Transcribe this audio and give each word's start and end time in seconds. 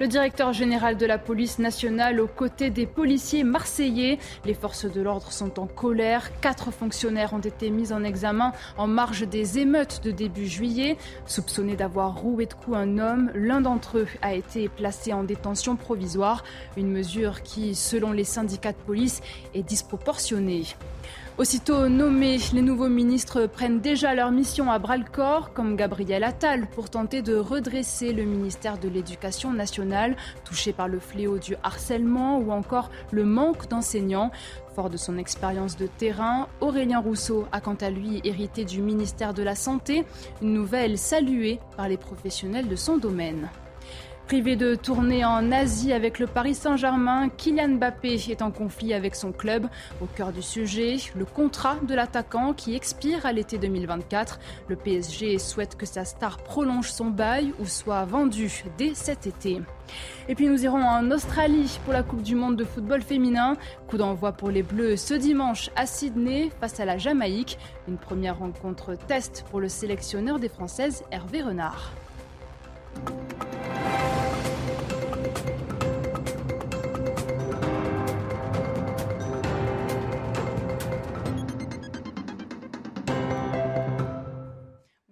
Le 0.00 0.06
directeur 0.06 0.52
général 0.52 0.96
de 0.96 1.06
la 1.06 1.18
police 1.18 1.58
nationale 1.58 2.20
aux 2.20 2.28
côtés 2.28 2.70
des 2.70 2.86
policiers 2.86 3.42
marseillais. 3.42 4.18
Les 4.44 4.54
forces 4.54 4.84
de 4.84 5.00
l'ordre 5.00 5.32
sont 5.32 5.58
en 5.58 5.66
colère. 5.66 6.30
Quatre 6.40 6.70
fonctionnaires 6.70 7.32
ont 7.32 7.40
été 7.40 7.70
mis 7.70 7.92
en 7.92 8.04
examen 8.04 8.52
en 8.76 8.86
marge 8.86 9.26
des 9.26 9.58
émeutes 9.58 10.00
de 10.04 10.12
début 10.12 10.46
juillet. 10.46 10.96
Soupçonnés 11.26 11.74
d'avoir 11.74 12.16
roué 12.16 12.46
de 12.46 12.54
coups 12.54 12.76
un 12.76 12.98
homme, 12.98 13.32
l'un 13.34 13.60
d'entre 13.60 13.98
eux 13.98 14.08
a 14.22 14.34
été 14.34 14.68
placé 14.68 15.12
en 15.12 15.24
détention 15.24 15.74
provisoire. 15.74 16.44
Une 16.76 16.92
mesure 16.92 17.42
qui, 17.42 17.74
selon 17.74 18.12
les 18.12 18.22
syndicats 18.22 18.72
de 18.72 18.78
police, 18.78 19.20
est 19.52 19.64
disproportionnée. 19.64 20.62
Aussitôt 21.38 21.88
nommés, 21.88 22.40
les 22.52 22.62
nouveaux 22.62 22.88
ministres 22.88 23.46
prennent 23.46 23.78
déjà 23.78 24.12
leur 24.12 24.32
mission 24.32 24.72
à 24.72 24.80
bras-le-corps, 24.80 25.52
comme 25.52 25.76
Gabriel 25.76 26.24
Attal, 26.24 26.66
pour 26.66 26.90
tenter 26.90 27.22
de 27.22 27.36
redresser 27.36 28.12
le 28.12 28.24
ministère 28.24 28.76
de 28.76 28.88
l'Éducation 28.88 29.52
nationale, 29.52 30.16
touché 30.44 30.72
par 30.72 30.88
le 30.88 30.98
fléau 30.98 31.38
du 31.38 31.54
harcèlement 31.62 32.38
ou 32.38 32.50
encore 32.50 32.90
le 33.12 33.24
manque 33.24 33.68
d'enseignants. 33.68 34.32
Fort 34.74 34.90
de 34.90 34.96
son 34.96 35.16
expérience 35.16 35.76
de 35.76 35.86
terrain, 35.86 36.48
Aurélien 36.60 36.98
Rousseau 36.98 37.46
a 37.52 37.60
quant 37.60 37.76
à 37.80 37.90
lui 37.90 38.20
hérité 38.24 38.64
du 38.64 38.82
ministère 38.82 39.32
de 39.32 39.44
la 39.44 39.54
Santé, 39.54 40.04
une 40.42 40.52
nouvelle 40.52 40.98
saluée 40.98 41.60
par 41.76 41.88
les 41.88 41.98
professionnels 41.98 42.66
de 42.66 42.74
son 42.74 42.98
domaine. 42.98 43.48
Privé 44.28 44.56
de 44.56 44.74
tournée 44.74 45.24
en 45.24 45.50
Asie 45.52 45.90
avec 45.90 46.18
le 46.18 46.26
Paris 46.26 46.54
Saint-Germain, 46.54 47.30
Kylian 47.30 47.76
Mbappé 47.76 48.20
est 48.28 48.42
en 48.42 48.50
conflit 48.50 48.92
avec 48.92 49.14
son 49.14 49.32
club. 49.32 49.66
Au 50.02 50.04
cœur 50.04 50.32
du 50.32 50.42
sujet, 50.42 50.96
le 51.16 51.24
contrat 51.24 51.76
de 51.76 51.94
l'attaquant 51.94 52.52
qui 52.52 52.74
expire 52.74 53.24
à 53.24 53.32
l'été 53.32 53.56
2024. 53.56 54.38
Le 54.68 54.76
PSG 54.76 55.38
souhaite 55.38 55.76
que 55.76 55.86
sa 55.86 56.04
star 56.04 56.36
prolonge 56.36 56.90
son 56.90 57.06
bail 57.06 57.54
ou 57.58 57.64
soit 57.64 58.04
vendu 58.04 58.64
dès 58.76 58.92
cet 58.92 59.26
été. 59.26 59.62
Et 60.28 60.34
puis 60.34 60.46
nous 60.46 60.62
irons 60.62 60.84
en 60.84 61.10
Australie 61.10 61.80
pour 61.86 61.94
la 61.94 62.02
Coupe 62.02 62.22
du 62.22 62.34
Monde 62.34 62.56
de 62.56 62.64
football 62.64 63.00
féminin. 63.00 63.56
Coup 63.86 63.96
d'envoi 63.96 64.32
pour 64.32 64.50
les 64.50 64.62
Bleus 64.62 64.98
ce 64.98 65.14
dimanche 65.14 65.70
à 65.74 65.86
Sydney 65.86 66.50
face 66.60 66.80
à 66.80 66.84
la 66.84 66.98
Jamaïque. 66.98 67.58
Une 67.88 67.96
première 67.96 68.40
rencontre 68.40 68.94
test 68.94 69.46
pour 69.50 69.58
le 69.58 69.70
sélectionneur 69.70 70.38
des 70.38 70.50
Françaises 70.50 71.02
Hervé 71.10 71.40
Renard. 71.40 71.92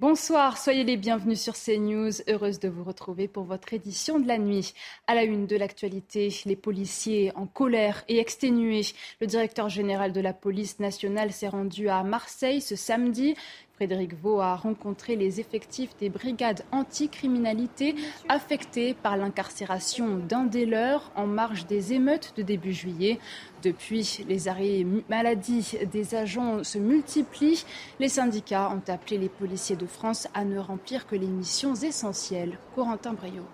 Bonsoir, 0.08 0.56
soyez 0.56 0.84
les 0.84 0.96
bienvenus 0.96 1.40
sur 1.40 1.54
CNews. 1.54 2.22
Heureuse 2.28 2.60
de 2.60 2.68
vous 2.68 2.84
retrouver 2.84 3.26
pour 3.26 3.42
votre 3.42 3.72
édition 3.72 4.20
de 4.20 4.28
la 4.28 4.38
nuit. 4.38 4.72
À 5.08 5.16
la 5.16 5.24
une 5.24 5.48
de 5.48 5.56
l'actualité, 5.56 6.32
les 6.44 6.54
policiers 6.54 7.32
en 7.34 7.48
colère 7.48 8.04
et 8.06 8.20
exténués. 8.20 8.82
Le 9.20 9.26
directeur 9.26 9.68
général 9.68 10.12
de 10.12 10.20
la 10.20 10.32
police 10.32 10.78
nationale 10.78 11.32
s'est 11.32 11.48
rendu 11.48 11.88
à 11.88 12.04
Marseille 12.04 12.60
ce 12.60 12.76
samedi. 12.76 13.34
Frédéric 13.76 14.14
Vaux 14.14 14.40
a 14.40 14.56
rencontré 14.56 15.16
les 15.16 15.38
effectifs 15.38 15.94
des 15.98 16.08
brigades 16.08 16.64
anticriminalité 16.72 17.94
affectés 18.26 18.94
par 18.94 19.18
l'incarcération 19.18 20.16
d'un 20.16 20.44
des 20.44 20.64
leurs 20.64 21.12
en 21.14 21.26
marge 21.26 21.66
des 21.66 21.92
émeutes 21.92 22.32
de 22.38 22.42
début 22.42 22.72
juillet. 22.72 23.18
Depuis, 23.62 24.24
les 24.26 24.48
arrêts 24.48 24.86
maladie 25.10 25.76
des 25.92 26.14
agents 26.14 26.64
se 26.64 26.78
multiplient. 26.78 27.66
Les 28.00 28.08
syndicats 28.08 28.70
ont 28.70 28.90
appelé 28.90 29.18
les 29.18 29.28
policiers 29.28 29.76
de 29.76 29.86
France 29.86 30.26
à 30.32 30.46
ne 30.46 30.58
remplir 30.58 31.06
que 31.06 31.14
les 31.14 31.26
missions 31.26 31.74
essentielles. 31.74 32.58
Corentin 32.74 33.12
Brio. 33.12 33.44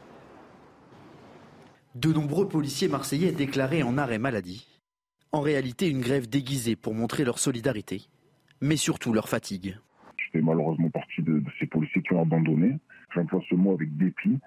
De 1.97 2.13
nombreux 2.13 2.49
policiers 2.49 2.87
marseillais 2.87 3.33
déclarés 3.33 3.83
en 3.83 3.99
arrêt 3.99 4.19
maladie. 4.19 4.69
En 5.33 5.41
réalité, 5.41 5.89
une 5.89 6.01
grève 6.01 6.29
déguisée 6.29 6.77
pour 6.77 6.95
montrer 6.95 7.25
leur 7.25 7.41
solidarité, 7.41 8.03
mais 8.61 8.77
surtout 8.77 9.13
leur 9.13 9.29
fatigue 9.29 9.79
fait 10.33 10.41
malheureusement 10.41 10.91
partie 10.91 11.23
de, 11.23 11.43
ces 11.61 11.67
policiers 11.67 12.03
qui 12.03 12.13
ont 12.15 12.23
abandonné. 12.23 12.79
J'emploie 13.15 13.43
ce 13.49 13.55
mot 13.55 13.73
avec 13.73 13.97
dépit 13.97 14.39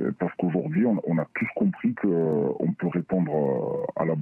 euh, 0.00 0.12
parce 0.18 0.32
qu'aujourd'hui, 0.36 0.84
on, 0.86 1.18
a 1.18 1.26
tous 1.34 1.48
compris 1.54 1.94
qu'on 1.94 2.56
euh, 2.60 2.72
peut 2.78 2.88
répondre 2.88 3.32
euh, 3.32 4.02
à 4.02 4.04
la, 4.04 4.14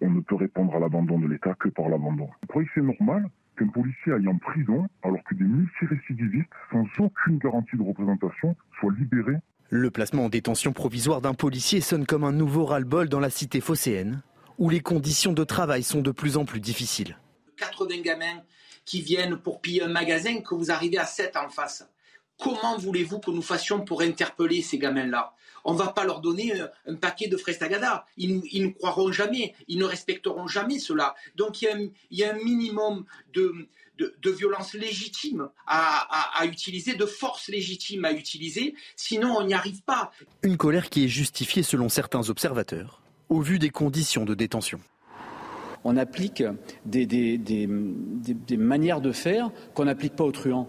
on 0.00 0.10
ne 0.10 0.20
peut 0.20 0.36
répondre 0.36 0.74
à 0.74 0.78
l'abandon 0.78 1.18
de 1.18 1.28
l'État 1.28 1.54
que 1.54 1.68
par 1.68 1.88
l'abandon. 1.88 2.28
Croyez 2.48 2.66
que 2.66 2.72
c'est 2.74 2.82
normal 2.82 3.28
qu'un 3.58 3.68
policier 3.68 4.12
aille 4.12 4.28
en 4.28 4.38
prison 4.38 4.86
alors 5.02 5.22
que 5.24 5.34
des 5.34 5.44
multirécidivistes, 5.44 6.48
sans 6.70 6.86
aucune 6.98 7.38
garantie 7.38 7.76
de 7.76 7.82
représentation, 7.82 8.56
soient 8.80 8.92
libérés? 8.98 9.36
Le 9.70 9.90
placement 9.90 10.26
en 10.26 10.28
détention 10.28 10.72
provisoire 10.72 11.22
d'un 11.22 11.34
policier 11.34 11.80
sonne 11.80 12.04
comme 12.04 12.24
un 12.24 12.32
nouveau 12.32 12.66
ras-le-bol 12.66 13.08
dans 13.08 13.20
la 13.20 13.30
cité 13.30 13.60
phocéenne, 13.60 14.20
où 14.58 14.68
les 14.68 14.80
conditions 14.80 15.32
de 15.32 15.44
travail 15.44 15.82
sont 15.82 16.02
de 16.02 16.10
plus 16.10 16.36
en 16.36 16.44
plus 16.44 16.60
difficiles. 16.60 17.16
80 17.56 18.00
gamins 18.00 18.42
qui 18.84 19.02
viennent 19.02 19.36
pour 19.36 19.60
piller 19.60 19.82
un 19.82 19.88
magasin 19.88 20.40
que 20.40 20.54
vous 20.54 20.70
arrivez 20.70 20.98
à 20.98 21.06
7 21.06 21.36
en 21.36 21.48
face. 21.48 21.86
Comment 22.38 22.76
voulez-vous 22.76 23.20
que 23.20 23.30
nous 23.30 23.42
fassions 23.42 23.84
pour 23.84 24.02
interpeller 24.02 24.62
ces 24.62 24.78
gamins-là? 24.78 25.34
On 25.64 25.74
ne 25.74 25.78
va 25.78 25.88
pas 25.88 26.04
leur 26.04 26.20
donner 26.20 26.52
un, 26.86 26.94
paquet 26.96 27.28
de 27.28 27.36
frestagada. 27.36 28.04
Ils, 28.16 28.42
ils, 28.50 28.64
ne 28.64 28.70
croiront 28.70 29.12
jamais, 29.12 29.54
ils 29.68 29.78
ne 29.78 29.84
respecteront 29.84 30.48
jamais 30.48 30.80
cela. 30.80 31.14
Donc 31.36 31.62
il 31.62 31.92
y 32.10 32.24
a 32.24 32.32
un, 32.32 32.38
minimum 32.44 33.04
de, 33.32 33.68
violence 34.24 34.74
légitime 34.74 35.50
à, 35.66 36.44
utiliser, 36.46 36.94
de 36.94 37.06
force 37.06 37.48
légitime 37.48 38.04
à 38.04 38.12
utiliser, 38.12 38.74
sinon 38.96 39.36
on 39.38 39.44
n'y 39.44 39.54
arrive 39.54 39.82
pas. 39.82 40.10
Une 40.42 40.56
colère 40.56 40.90
qui 40.90 41.04
est 41.04 41.08
justifiée 41.08 41.62
selon 41.62 41.88
certains 41.88 42.28
observateurs, 42.28 43.00
au 43.28 43.40
vu 43.40 43.60
des 43.60 43.70
conditions 43.70 44.24
de 44.24 44.34
détention 44.34 44.80
on 45.84 45.96
applique 45.96 46.42
des, 46.84 47.66
manières 48.56 49.00
de 49.00 49.12
faire 49.12 49.50
qu'on 49.74 49.84
n'applique 49.84 50.14
pas 50.14 50.24
aux 50.24 50.32
truands. 50.32 50.68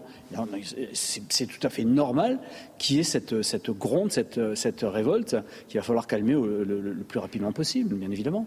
C'est 0.92 1.46
tout 1.46 1.66
à 1.66 1.70
fait 1.70 1.84
normal 1.84 2.40
qu'il 2.78 2.96
y 2.96 3.00
ait 3.00 3.04
cette, 3.04 3.34
gronde, 3.70 4.12
cette, 4.12 4.80
révolte 4.82 5.36
qu'il 5.68 5.78
va 5.78 5.84
falloir 5.84 6.06
calmer 6.06 6.34
le 6.34 7.04
plus 7.06 7.18
rapidement 7.18 7.52
possible, 7.52 7.94
bien 7.94 8.10
évidemment. 8.10 8.46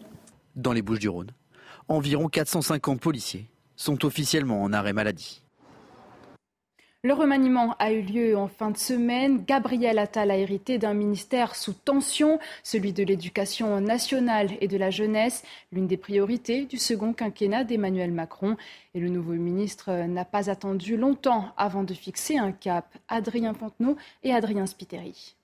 Dans 0.56 0.74
les 0.74 0.82
Bouches 0.82 1.00
du 1.00 1.10
Rhône, 1.10 1.32
environ 1.88 2.28
450 2.28 3.00
policiers 3.00 3.46
sont 3.76 4.06
officiellement 4.06 4.64
en 4.64 4.74
arrêt 4.74 4.94
maladie. 4.94 5.44
Le 7.04 7.14
remaniement 7.14 7.76
a 7.78 7.92
eu 7.92 8.02
lieu 8.02 8.36
en 8.36 8.48
fin 8.48 8.72
de 8.72 8.78
semaine. 8.78 9.44
Gabriel 9.46 10.00
Attal 10.00 10.32
a 10.32 10.38
hérité 10.38 10.80
d'un 10.80 10.96
ministère 10.96 11.56
sous 11.56 11.74
tension, 11.74 12.40
celui 12.64 12.92
de 12.92 13.04
l'éducation 13.04 13.80
nationale 13.80 14.50
et 14.62 14.68
de 14.68 14.78
la 14.78 14.90
jeunesse, 14.90 15.44
l'une 15.72 15.86
des 15.86 15.96
priorités 15.96 16.66
du 16.66 16.78
second 16.78 17.14
quinquennat 17.14 17.66
d'Emmanuel 17.66 18.12
Macron. 18.12 18.58
Et 18.96 19.00
le 19.00 19.10
nouveau 19.10 19.34
ministre 19.34 19.92
n'a 20.08 20.26
pas 20.26 20.50
attendu 20.50 20.98
longtemps 20.98 21.54
avant 21.56 21.84
de 21.84 21.94
fixer 21.94 22.40
un 22.40 22.52
cap. 22.52 22.88
Adrien 23.10 23.54
Fontenot 23.54 23.96
et 24.24 24.34
Adrien 24.34 24.66
Spiteri. 24.66 25.36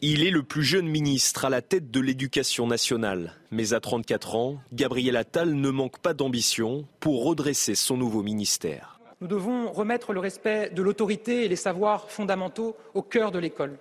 Il 0.00 0.24
est 0.24 0.30
le 0.30 0.44
plus 0.44 0.62
jeune 0.62 0.86
ministre 0.86 1.44
à 1.44 1.50
la 1.50 1.60
tête 1.62 1.90
de 1.90 2.00
l'éducation 2.00 2.68
nationale. 2.68 3.34
Mais 3.50 3.72
à 3.72 3.80
34 3.80 4.36
ans, 4.36 4.60
Gabriel 4.72 5.16
Attal 5.16 5.54
ne 5.54 5.70
manque 5.70 5.98
pas 5.98 6.14
d'ambition 6.14 6.86
pour 7.00 7.24
redresser 7.24 7.74
son 7.74 7.96
nouveau 7.96 8.22
ministère. 8.22 8.95
Nous 9.20 9.28
devons 9.28 9.72
remettre 9.72 10.12
le 10.12 10.20
respect 10.20 10.70
de 10.70 10.82
l'autorité 10.82 11.44
et 11.44 11.48
les 11.48 11.56
savoirs 11.56 12.10
fondamentaux 12.10 12.76
au 12.92 13.00
cœur 13.00 13.32
de 13.32 13.38
l'école. 13.38 13.78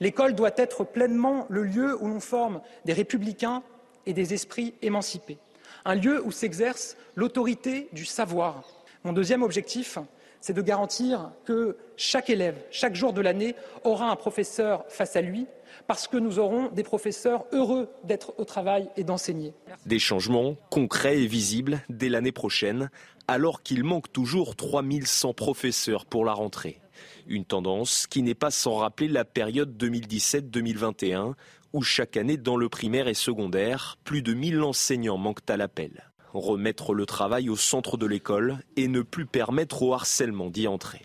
L'école 0.00 0.34
doit 0.34 0.50
être 0.56 0.82
pleinement 0.82 1.46
le 1.48 1.62
lieu 1.62 1.96
où 2.02 2.08
l'on 2.08 2.18
forme 2.18 2.60
des 2.84 2.92
républicains 2.92 3.62
et 4.06 4.12
des 4.12 4.34
esprits 4.34 4.74
émancipés, 4.82 5.38
un 5.84 5.94
lieu 5.94 6.20
où 6.24 6.32
s'exerce 6.32 6.96
l'autorité 7.14 7.88
du 7.92 8.04
savoir. 8.04 8.64
Mon 9.04 9.12
deuxième 9.12 9.44
objectif, 9.44 9.98
c'est 10.40 10.52
de 10.52 10.62
garantir 10.62 11.30
que 11.44 11.76
chaque 11.96 12.30
élève, 12.30 12.56
chaque 12.70 12.94
jour 12.94 13.12
de 13.12 13.20
l'année, 13.20 13.54
aura 13.84 14.10
un 14.10 14.16
professeur 14.16 14.84
face 14.88 15.16
à 15.16 15.20
lui, 15.20 15.46
parce 15.86 16.08
que 16.08 16.16
nous 16.16 16.38
aurons 16.38 16.68
des 16.68 16.82
professeurs 16.82 17.44
heureux 17.52 17.88
d'être 18.04 18.34
au 18.38 18.44
travail 18.44 18.88
et 18.96 19.04
d'enseigner. 19.04 19.54
Des 19.86 19.98
changements 19.98 20.56
concrets 20.70 21.20
et 21.20 21.26
visibles 21.26 21.80
dès 21.88 22.08
l'année 22.08 22.32
prochaine, 22.32 22.90
alors 23.26 23.62
qu'il 23.62 23.84
manque 23.84 24.12
toujours 24.12 24.56
3100 24.56 25.34
professeurs 25.34 26.06
pour 26.06 26.24
la 26.24 26.32
rentrée. 26.32 26.80
Une 27.26 27.44
tendance 27.44 28.06
qui 28.06 28.22
n'est 28.22 28.34
pas 28.34 28.50
sans 28.50 28.76
rappeler 28.76 29.08
la 29.08 29.24
période 29.24 29.76
2017-2021 29.82 31.34
où 31.72 31.82
chaque 31.82 32.16
année 32.16 32.38
dans 32.38 32.56
le 32.56 32.68
primaire 32.68 33.08
et 33.08 33.14
secondaire, 33.14 33.98
plus 34.04 34.22
de 34.22 34.32
1000 34.32 34.62
enseignants 34.62 35.18
manquent 35.18 35.48
à 35.48 35.56
l'appel. 35.56 36.10
Remettre 36.34 36.94
le 36.94 37.06
travail 37.06 37.48
au 37.48 37.56
centre 37.56 37.96
de 37.96 38.06
l'école 38.06 38.58
et 38.76 38.88
ne 38.88 39.02
plus 39.02 39.26
permettre 39.26 39.82
au 39.82 39.94
harcèlement 39.94 40.50
d'y 40.50 40.68
entrer. 40.68 41.02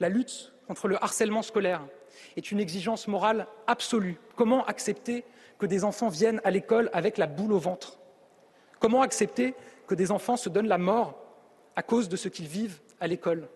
La 0.00 0.08
lutte 0.08 0.52
contre 0.66 0.88
le 0.88 1.02
harcèlement 1.02 1.42
scolaire 1.42 1.82
est 2.36 2.50
une 2.50 2.60
exigence 2.60 3.08
morale 3.08 3.46
absolue. 3.66 4.18
Comment 4.36 4.64
accepter 4.64 5.24
que 5.58 5.66
des 5.66 5.84
enfants 5.84 6.08
viennent 6.08 6.40
à 6.44 6.50
l'école 6.50 6.90
avec 6.92 7.18
la 7.18 7.26
boule 7.26 7.52
au 7.52 7.58
ventre? 7.58 7.98
Comment 8.78 9.02
accepter 9.02 9.54
que 9.86 9.94
des 9.94 10.10
enfants 10.10 10.36
se 10.36 10.48
donnent 10.48 10.68
la 10.68 10.78
mort 10.78 11.18
à 11.76 11.82
cause 11.82 12.08
de 12.08 12.16
ce 12.16 12.28
qu'ils 12.28 12.46
vivent 12.46 12.80
à 13.00 13.06
l'école? 13.06 13.48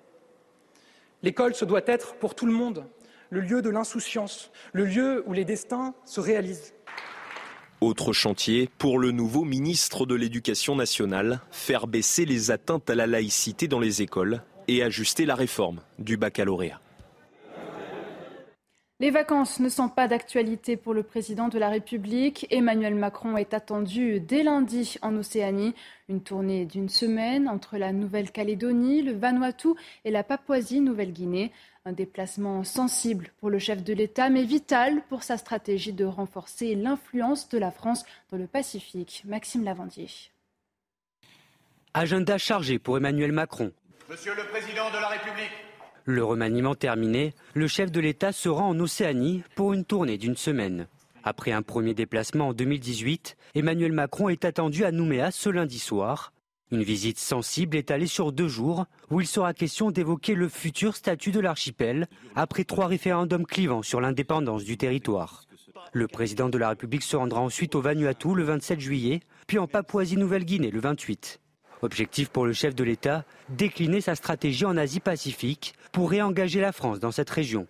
L'école, 1.23 1.55
ce 1.55 1.65
doit 1.65 1.83
être 1.87 2.15
pour 2.17 2.35
tout 2.35 2.47
le 2.47 2.53
monde 2.53 2.85
le 3.33 3.41
lieu 3.41 3.63
de 3.63 3.71
l'insouciance, 3.71 4.51
le 4.75 4.85
lieu 4.85 5.25
où 5.27 5.33
les 5.33 5.47
destins 5.47 5.95
se 6.05 6.21
réalisent. 6.21 6.75
Autre 7.83 8.13
chantier 8.13 8.71
pour 8.79 8.97
le 8.97 9.11
nouveau 9.11 9.43
ministre 9.43 10.07
de 10.07 10.15
l'Éducation 10.15 10.77
nationale, 10.77 11.41
faire 11.51 11.89
baisser 11.89 12.25
les 12.25 12.53
atteintes 12.53 12.89
à 12.89 12.95
la 12.95 13.09
laïcité 13.09 13.67
dans 13.67 13.81
les 13.81 14.03
écoles 14.03 14.45
et 14.69 14.85
ajuster 14.85 15.27
la 15.27 15.35
réforme 15.35 15.81
du 15.99 16.17
baccalauréat. 16.17 16.81
Les 19.01 19.11
vacances 19.11 19.59
ne 19.59 19.69
sont 19.69 19.89
pas 19.89 20.07
d'actualité 20.07 20.77
pour 20.77 20.95
le 20.95 21.03
président 21.03 21.49
de 21.49 21.59
la 21.59 21.71
République. 21.71 22.47
Emmanuel 22.51 22.95
Macron 22.95 23.37
est 23.37 23.53
attendu 23.53 24.21
dès 24.21 24.45
lundi 24.45 24.95
en 25.03 25.17
Océanie. 25.17 25.75
Une 26.09 26.23
tournée 26.23 26.67
d'une 26.67 26.89
semaine 26.89 27.49
entre 27.49 27.79
la 27.79 27.93
Nouvelle-Calédonie, 27.93 29.03
le 29.03 29.15
Vanuatu 29.15 29.71
et 30.05 30.13
la 30.13 30.23
Papouasie-Nouvelle-Guinée. 30.23 31.51
Un 31.85 31.93
déplacement 31.93 32.63
sensible 32.63 33.33
pour 33.41 33.51
le 33.51 33.59
chef 33.59 33.83
de 33.83 33.93
l'État, 33.93 34.31
mais 34.31 34.45
vital 34.45 35.03
pour 35.09 35.25
sa 35.25 35.37
stratégie 35.37 35.93
de 35.93 36.05
renforcer 36.05 36.77
l'influence 36.77 37.49
de 37.49 37.59
la 37.59 37.73
France 37.73 38.05
dans 38.31 38.39
le 38.39 38.47
Pacifique. 38.47 39.25
Maxime 39.27 39.65
Lavandier. 39.65 40.09
Agenda 41.93 42.39
chargé 42.39 42.79
pour 42.79 42.97
Emmanuel 42.97 43.33
Macron. 43.33 43.73
Monsieur 44.09 44.33
le 44.37 44.45
Président 44.45 44.91
de 44.91 44.95
la 44.95 45.09
République, 45.09 45.51
le 46.05 46.25
remaniement 46.25 46.75
terminé, 46.75 47.35
le 47.55 47.67
chef 47.67 47.91
de 47.91 48.01
l'État 48.01 48.33
se 48.33 48.49
rend 48.49 48.69
en 48.69 48.81
Océanie 48.81 49.43
pour 49.57 49.73
une 49.73 49.85
tournée 49.85 50.19
d'une 50.19 50.37
semaine. 50.37 50.87
Après 51.25 51.53
un 51.53 51.63
premier 51.63 51.95
déplacement 51.95 52.49
en 52.49 52.53
2018, 52.53 53.37
Emmanuel 53.55 53.93
Macron 53.93 54.29
est 54.29 54.45
attendu 54.45 54.85
à 54.85 54.93
Nouméa 54.93 55.31
ce 55.31 55.49
lundi 55.49 55.79
soir. 55.79 56.33
Une 56.73 56.83
visite 56.83 57.19
sensible 57.19 57.77
étalée 57.77 58.07
sur 58.07 58.33
deux 58.33 58.49
jours 58.49 58.87
où 59.11 59.21
il 59.21 59.27
sera 59.27 59.53
question 59.53 59.91
d'évoquer 59.91 60.35
le 60.35 60.49
futur 60.49 60.97
statut 60.97 61.31
de 61.31 61.39
l'archipel 61.39 62.07
après 62.35 62.65
trois 62.65 62.87
référendums 62.87 63.45
clivants 63.45 63.83
sur 63.83 64.01
l'indépendance 64.01 64.65
du 64.65 64.79
territoire. 64.79 65.45
Le 65.93 66.09
président 66.09 66.49
de 66.49 66.57
la 66.57 66.71
République 66.71 67.03
se 67.03 67.15
rendra 67.15 67.41
ensuite 67.41 67.75
au 67.75 67.83
Vanuatu 67.83 68.35
le 68.35 68.45
27 68.45 68.81
juillet, 68.81 69.21
puis 69.47 69.59
en 69.59 69.67
Papouasie-Nouvelle-Guinée 69.67 70.71
le 70.71 70.81
28. 70.81 71.41
Objectif 71.83 72.31
pour 72.31 72.47
le 72.47 72.55
chef 72.55 72.75
de 72.75 72.85
l'État, 72.85 73.27
décliner 73.51 74.01
sa 74.01 74.15
stratégie 74.15 74.65
en 74.65 74.79
Asie-Pacifique 74.79 75.75
pour 75.93 76.09
réengager 76.09 76.63
la 76.63 76.73
France 76.73 77.01
dans 77.01 77.13
cette 77.13 77.29
région. 77.29 77.67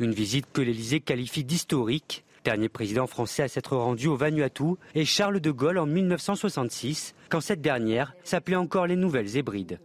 Une 0.00 0.12
visite 0.12 0.46
que 0.54 0.62
l'Élysée 0.62 1.00
qualifie 1.00 1.44
d'historique. 1.44 2.24
Dernier 2.46 2.68
président 2.68 3.08
français 3.08 3.42
à 3.42 3.48
s'être 3.48 3.76
rendu 3.76 4.06
au 4.06 4.14
Vanuatu 4.14 4.76
est 4.94 5.04
Charles 5.04 5.40
de 5.40 5.50
Gaulle 5.50 5.78
en 5.78 5.86
1966, 5.86 7.16
quand 7.28 7.40
cette 7.40 7.60
dernière 7.60 8.14
s'appelait 8.22 8.54
encore 8.54 8.86
les 8.86 8.94
Nouvelles 8.94 9.36
Hébrides. 9.36 9.80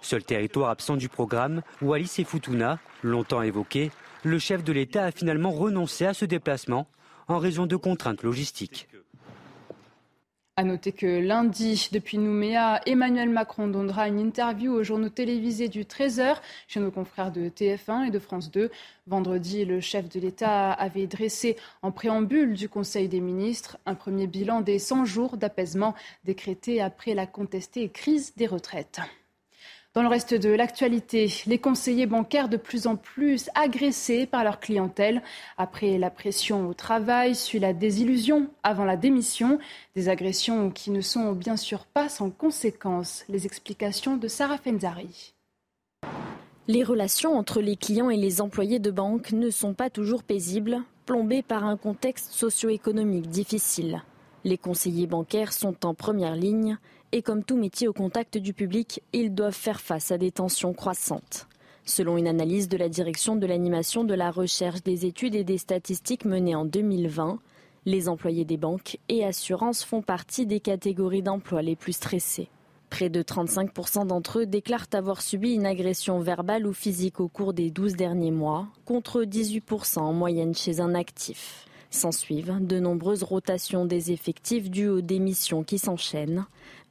Seul 0.00 0.22
territoire 0.22 0.70
absent 0.70 0.94
du 0.94 1.08
programme, 1.08 1.62
Wallis 1.82 2.12
et 2.18 2.24
Futuna, 2.24 2.78
longtemps 3.02 3.42
évoqué, 3.42 3.90
le 4.22 4.38
chef 4.38 4.62
de 4.62 4.72
l'État 4.72 5.06
a 5.06 5.10
finalement 5.10 5.50
renoncé 5.50 6.06
à 6.06 6.14
ce 6.14 6.24
déplacement 6.24 6.86
en 7.26 7.40
raison 7.40 7.66
de 7.66 7.74
contraintes 7.74 8.22
logistiques. 8.22 8.86
À 10.56 10.62
noter 10.62 10.92
que 10.92 11.18
lundi, 11.18 11.88
depuis 11.90 12.16
Nouméa, 12.16 12.80
Emmanuel 12.86 13.28
Macron 13.28 13.66
donnera 13.66 14.06
une 14.06 14.20
interview 14.20 14.72
aux 14.72 14.84
journaux 14.84 15.08
télévisés 15.08 15.66
du 15.66 15.82
13h 15.82 16.36
chez 16.68 16.78
nos 16.78 16.92
confrères 16.92 17.32
de 17.32 17.48
TF1 17.48 18.06
et 18.06 18.10
de 18.12 18.20
France 18.20 18.52
2. 18.52 18.70
Vendredi, 19.08 19.64
le 19.64 19.80
chef 19.80 20.08
de 20.08 20.20
l'État 20.20 20.70
avait 20.70 21.08
dressé 21.08 21.56
en 21.82 21.90
préambule 21.90 22.54
du 22.54 22.68
Conseil 22.68 23.08
des 23.08 23.18
ministres 23.18 23.78
un 23.84 23.96
premier 23.96 24.28
bilan 24.28 24.60
des 24.60 24.78
100 24.78 25.06
jours 25.06 25.36
d'apaisement 25.38 25.92
décrétés 26.24 26.80
après 26.80 27.14
la 27.14 27.26
contestée 27.26 27.88
crise 27.88 28.32
des 28.36 28.46
retraites. 28.46 29.00
Dans 29.94 30.02
le 30.02 30.08
reste 30.08 30.34
de 30.34 30.50
l'actualité, 30.50 31.32
les 31.46 31.58
conseillers 31.58 32.06
bancaires 32.06 32.48
de 32.48 32.56
plus 32.56 32.88
en 32.88 32.96
plus 32.96 33.48
agressés 33.54 34.26
par 34.26 34.42
leur 34.42 34.58
clientèle. 34.58 35.22
Après 35.56 35.98
la 35.98 36.10
pression 36.10 36.68
au 36.68 36.74
travail, 36.74 37.36
suit 37.36 37.60
la 37.60 37.72
désillusion 37.72 38.48
avant 38.64 38.84
la 38.84 38.96
démission. 38.96 39.60
Des 39.94 40.08
agressions 40.08 40.72
qui 40.72 40.90
ne 40.90 41.00
sont 41.00 41.30
bien 41.30 41.56
sûr 41.56 41.86
pas 41.86 42.08
sans 42.08 42.30
conséquences. 42.30 43.24
Les 43.28 43.46
explications 43.46 44.16
de 44.16 44.26
Sarah 44.26 44.58
Fenzari. 44.58 45.32
Les 46.66 46.82
relations 46.82 47.38
entre 47.38 47.60
les 47.60 47.76
clients 47.76 48.10
et 48.10 48.16
les 48.16 48.40
employés 48.40 48.80
de 48.80 48.90
banque 48.90 49.30
ne 49.30 49.50
sont 49.50 49.74
pas 49.74 49.90
toujours 49.90 50.24
paisibles, 50.24 50.82
plombées 51.06 51.42
par 51.42 51.62
un 51.62 51.76
contexte 51.76 52.32
socio-économique 52.32 53.28
difficile. 53.28 54.02
Les 54.42 54.58
conseillers 54.58 55.06
bancaires 55.06 55.52
sont 55.52 55.86
en 55.86 55.94
première 55.94 56.34
ligne 56.34 56.78
et 57.14 57.22
comme 57.22 57.44
tout 57.44 57.56
métier 57.56 57.86
au 57.86 57.92
contact 57.92 58.38
du 58.38 58.52
public, 58.52 59.00
ils 59.12 59.32
doivent 59.32 59.54
faire 59.54 59.80
face 59.80 60.10
à 60.10 60.18
des 60.18 60.32
tensions 60.32 60.74
croissantes. 60.74 61.46
Selon 61.84 62.16
une 62.16 62.26
analyse 62.26 62.68
de 62.68 62.76
la 62.76 62.88
direction 62.88 63.36
de 63.36 63.46
l'animation 63.46 64.02
de 64.02 64.14
la 64.14 64.32
recherche 64.32 64.82
des 64.82 65.06
études 65.06 65.36
et 65.36 65.44
des 65.44 65.58
statistiques 65.58 66.24
menée 66.24 66.56
en 66.56 66.64
2020, 66.64 67.38
les 67.86 68.08
employés 68.08 68.44
des 68.44 68.56
banques 68.56 68.98
et 69.08 69.24
assurances 69.24 69.84
font 69.84 70.02
partie 70.02 70.44
des 70.44 70.58
catégories 70.58 71.22
d'emploi 71.22 71.62
les 71.62 71.76
plus 71.76 71.92
stressées. 71.92 72.48
Près 72.90 73.10
de 73.10 73.22
35% 73.22 74.08
d'entre 74.08 74.40
eux 74.40 74.46
déclarent 74.46 74.88
avoir 74.92 75.22
subi 75.22 75.54
une 75.54 75.66
agression 75.66 76.18
verbale 76.18 76.66
ou 76.66 76.72
physique 76.72 77.20
au 77.20 77.28
cours 77.28 77.52
des 77.52 77.70
12 77.70 77.94
derniers 77.94 78.32
mois, 78.32 78.66
contre 78.86 79.22
18% 79.22 80.00
en 80.00 80.12
moyenne 80.12 80.56
chez 80.56 80.80
un 80.80 80.96
actif. 80.96 81.68
S'ensuivent 81.90 82.58
de 82.60 82.80
nombreuses 82.80 83.22
rotations 83.22 83.86
des 83.86 84.10
effectifs 84.10 84.68
dues 84.68 84.88
aux 84.88 85.00
démissions 85.00 85.62
qui 85.62 85.78
s'enchaînent. 85.78 86.44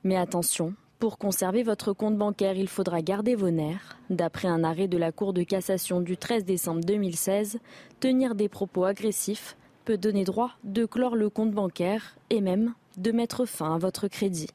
Mais 0.04 0.18
attention, 0.18 0.74
pour 1.00 1.18
conserver 1.18 1.64
votre 1.64 1.94
compte 1.94 2.18
bancaire, 2.18 2.58
il 2.58 2.68
faudra 2.68 3.02
garder 3.02 3.36
vos 3.36 3.52
nerfs. 3.52 3.98
D'après 4.10 4.50
un 4.50 4.64
arrêt 4.64 4.88
de 4.88 4.98
la 4.98 5.12
Cour 5.12 5.34
de 5.34 5.44
cassation 5.44 6.02
du 6.02 6.18
13 6.18 6.44
décembre 6.44 6.82
2016, 6.82 7.60
tenir 8.00 8.36
des 8.36 8.50
propos 8.50 8.83
agressifs 8.83 9.56
peut 9.86 9.98
donner 9.98 10.24
droit 10.24 10.52
de 10.64 10.86
clore 10.86 11.16
le 11.16 11.30
compte 11.30 11.52
bancaire 11.52 12.18
et 12.30 12.42
même 12.42 12.74
de 12.98 13.12
mettre 13.12 13.45
fin 13.45 13.76
à 13.76 13.78
votre 13.78 14.07
crédit. 14.07 14.50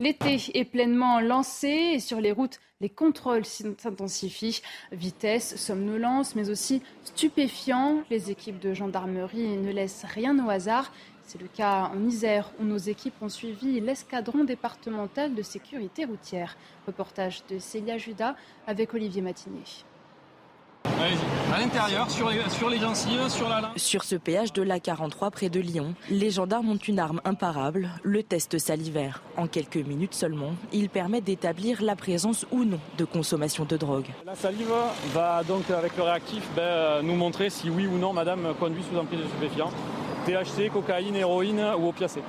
L'été 0.00 0.36
est 0.52 0.66
pleinement 0.66 1.20
lancé 1.20 1.68
et 1.94 2.00
sur 2.00 2.20
les 2.20 2.32
routes, 2.32 2.60
les 2.82 2.90
contrôles 2.90 3.46
s'intensifient. 3.46 4.60
Vitesse, 4.92 5.56
somnolence, 5.56 6.34
mais 6.34 6.50
aussi 6.50 6.82
stupéfiants. 7.04 8.02
Les 8.10 8.30
équipes 8.30 8.58
de 8.58 8.74
gendarmerie 8.74 9.56
ne 9.56 9.72
laissent 9.72 10.04
rien 10.04 10.38
au 10.44 10.50
hasard. 10.50 10.92
C'est 11.26 11.40
le 11.40 11.48
cas 11.48 11.90
en 11.92 12.06
Isère 12.06 12.52
où 12.60 12.64
nos 12.64 12.78
équipes 12.78 13.20
ont 13.20 13.28
suivi 13.28 13.80
l'escadron 13.80 14.44
départemental 14.44 15.34
de 15.34 15.42
sécurité 15.42 16.04
routière. 16.04 16.56
Reportage 16.86 17.42
de 17.50 17.58
Célia 17.58 17.98
Judas 17.98 18.36
avec 18.68 18.94
Olivier 18.94 19.22
Matiné. 19.22 19.58
À 21.52 21.58
l'intérieur, 21.58 22.08
sur 22.08 22.30
les, 22.30 22.48
sur 22.48 22.70
les 22.70 22.78
gencives, 22.78 23.28
sur 23.28 23.48
la 23.48 23.72
Sur 23.74 24.04
ce 24.04 24.14
péage 24.14 24.52
de 24.52 24.62
l'A43 24.62 25.32
près 25.32 25.48
de 25.48 25.58
Lyon, 25.58 25.94
les 26.10 26.30
gendarmes 26.30 26.70
ont 26.70 26.76
une 26.76 27.00
arme 27.00 27.20
imparable, 27.24 27.90
le 28.04 28.22
test 28.22 28.58
salivaire. 28.58 29.20
En 29.36 29.48
quelques 29.48 29.76
minutes 29.76 30.14
seulement, 30.14 30.54
il 30.72 30.88
permet 30.88 31.20
d'établir 31.20 31.82
la 31.82 31.96
présence 31.96 32.46
ou 32.52 32.64
non 32.64 32.78
de 32.98 33.04
consommation 33.04 33.64
de 33.64 33.76
drogue. 33.76 34.06
La 34.24 34.36
salive 34.36 34.72
va 35.12 35.42
donc, 35.42 35.68
avec 35.70 35.96
le 35.96 36.04
réactif, 36.04 36.48
ben, 36.54 37.02
nous 37.02 37.16
montrer 37.16 37.50
si 37.50 37.68
oui 37.68 37.88
ou 37.88 37.98
non 37.98 38.12
madame 38.12 38.54
conduit 38.60 38.84
sous 38.88 38.96
emprise 38.96 39.18
de 39.18 39.26
stupéfiants. 39.26 39.72
THC, 40.26 40.70
cocaïne, 40.72 41.14
héroïne 41.14 41.62
ou 41.78 41.88
opiacés. 41.88 42.22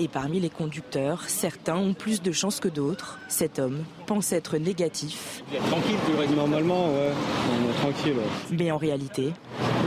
Et 0.00 0.08
parmi 0.08 0.40
les 0.40 0.50
conducteurs, 0.50 1.22
certains 1.28 1.76
ont 1.76 1.94
plus 1.94 2.20
de 2.20 2.32
chance 2.32 2.58
que 2.58 2.68
d'autres. 2.68 3.18
Cet 3.28 3.60
homme 3.60 3.84
pense 4.06 4.32
être 4.32 4.58
négatif. 4.58 5.44
Tranquille, 5.70 5.96
normalement, 6.34 6.88
ouais, 6.88 7.12
tranquille. 7.80 8.16
Mais 8.50 8.70
en 8.72 8.76
réalité. 8.76 9.32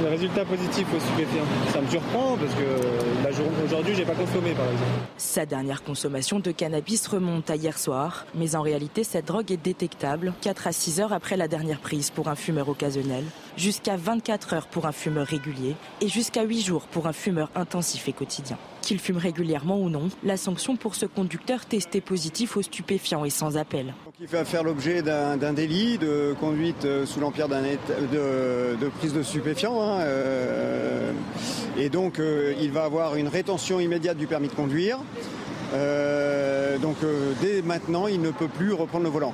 Le 0.01 0.09
résultat 0.09 0.45
positif 0.45 0.87
au 0.95 0.99
stupéfiant. 0.99 1.43
Ça 1.73 1.81
me 1.81 1.87
surprend 1.87 2.37
parce 2.37 2.53
que 2.53 3.65
aujourd'hui, 3.65 3.95
j'ai 3.95 4.05
pas 4.05 4.15
consommé 4.15 4.51
par 4.51 4.65
exemple. 4.65 4.91
Sa 5.17 5.45
dernière 5.45 5.83
consommation 5.83 6.39
de 6.39 6.51
cannabis 6.51 7.07
remonte 7.07 7.49
à 7.49 7.55
hier 7.55 7.77
soir, 7.77 8.25
mais 8.33 8.55
en 8.55 8.61
réalité, 8.61 9.03
cette 9.03 9.25
drogue 9.25 9.51
est 9.51 9.57
détectable 9.57 10.33
4 10.41 10.67
à 10.67 10.71
6 10.71 11.01
heures 11.01 11.13
après 11.13 11.37
la 11.37 11.47
dernière 11.47 11.79
prise 11.79 12.11
pour 12.11 12.29
un 12.29 12.35
fumeur 12.35 12.69
occasionnel, 12.69 13.25
jusqu'à 13.57 13.97
24 13.97 14.53
heures 14.53 14.67
pour 14.67 14.85
un 14.85 14.91
fumeur 14.91 15.27
régulier 15.27 15.75
et 16.01 16.07
jusqu'à 16.07 16.43
8 16.43 16.61
jours 16.61 16.87
pour 16.87 17.07
un 17.07 17.13
fumeur 17.13 17.49
intensif 17.55 18.07
et 18.07 18.13
quotidien. 18.13 18.57
Qu'il 18.81 18.99
fume 18.99 19.17
régulièrement 19.17 19.79
ou 19.79 19.89
non. 19.89 20.09
La 20.23 20.37
sanction 20.37 20.75
pour 20.75 20.95
ce 20.95 21.05
conducteur 21.05 21.65
testé 21.65 22.01
positif 22.01 22.57
aux 22.57 22.61
stupéfiants 22.61 23.25
est 23.25 23.29
sans 23.29 23.57
appel. 23.57 23.93
il 24.19 24.27
va 24.27 24.45
faire 24.45 24.63
l'objet 24.63 25.01
d'un 25.01 25.53
délit 25.53 25.97
de 25.97 26.35
conduite 26.39 26.85
euh, 26.85 27.05
sous 27.05 27.19
l'empire 27.19 27.47
de, 27.47 28.89
prise 28.99 29.13
de 29.13 29.23
stupéfiants. 29.23 29.81
Hein, 29.81 29.99
euh, 30.01 31.11
et 31.77 31.89
donc 31.89 32.19
euh, 32.19 32.53
il 32.59 32.71
va 32.71 32.83
avoir 32.83 33.15
une 33.15 33.27
rétention 33.27 33.79
immédiate 33.79 34.17
du 34.17 34.27
permis 34.27 34.47
de 34.47 34.53
conduire. 34.53 34.99
donc 36.81 36.97
dès 37.41 37.61
maintenant, 37.61 38.07
il 38.07 38.21
ne 38.21 38.31
peut 38.31 38.47
plus 38.47 38.73
reprendre 38.73 39.03
le 39.03 39.09
volant. 39.09 39.33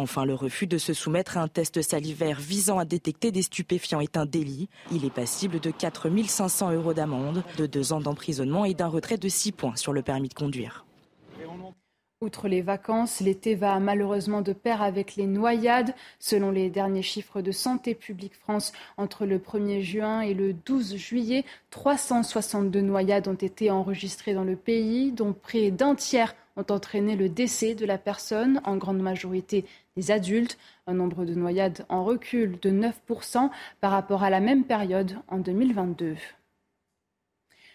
Enfin, 0.00 0.24
le 0.24 0.32
refus 0.32 0.66
de 0.66 0.78
se 0.78 0.94
soumettre 0.94 1.36
à 1.36 1.42
un 1.42 1.48
test 1.48 1.82
salivaire 1.82 2.40
visant 2.40 2.78
à 2.78 2.86
détecter 2.86 3.32
des 3.32 3.42
stupéfiants 3.42 4.00
est 4.00 4.16
un 4.16 4.24
délit. 4.24 4.70
Il 4.90 5.04
est 5.04 5.12
passible 5.12 5.60
de 5.60 5.70
4 5.70 6.08
500 6.26 6.72
euros 6.72 6.94
d'amende, 6.94 7.44
de 7.58 7.66
deux 7.66 7.92
ans 7.92 8.00
d'emprisonnement 8.00 8.64
et 8.64 8.72
d'un 8.72 8.88
retrait 8.88 9.18
de 9.18 9.28
6 9.28 9.52
points 9.52 9.76
sur 9.76 9.92
le 9.92 10.00
permis 10.00 10.30
de 10.30 10.34
conduire. 10.34 10.86
Outre 12.22 12.48
les 12.48 12.62
vacances, 12.62 13.20
l'été 13.20 13.54
va 13.54 13.78
malheureusement 13.78 14.40
de 14.40 14.54
pair 14.54 14.80
avec 14.80 15.16
les 15.16 15.26
noyades. 15.26 15.94
Selon 16.18 16.50
les 16.50 16.70
derniers 16.70 17.02
chiffres 17.02 17.42
de 17.42 17.52
Santé 17.52 17.94
publique 17.94 18.34
France, 18.34 18.72
entre 18.96 19.26
le 19.26 19.38
1er 19.38 19.82
juin 19.82 20.22
et 20.22 20.32
le 20.32 20.54
12 20.54 20.96
juillet, 20.96 21.44
362 21.70 22.80
noyades 22.80 23.28
ont 23.28 23.34
été 23.34 23.70
enregistrées 23.70 24.32
dans 24.32 24.44
le 24.44 24.56
pays, 24.56 25.12
dont 25.12 25.34
près 25.34 25.70
d'un 25.70 25.94
tiers 25.94 26.34
ont 26.56 26.66
entraîné 26.70 27.16
le 27.16 27.28
décès 27.28 27.74
de 27.74 27.86
la 27.86 27.98
personne, 27.98 28.60
en 28.64 28.76
grande 28.76 29.00
majorité 29.00 29.64
des 29.96 30.10
adultes, 30.10 30.58
un 30.86 30.94
nombre 30.94 31.24
de 31.24 31.34
noyades 31.34 31.84
en 31.88 32.04
recul 32.04 32.58
de 32.60 32.70
9% 32.70 33.50
par 33.80 33.90
rapport 33.90 34.22
à 34.22 34.30
la 34.30 34.40
même 34.40 34.64
période 34.64 35.16
en 35.28 35.38
2022. 35.38 36.16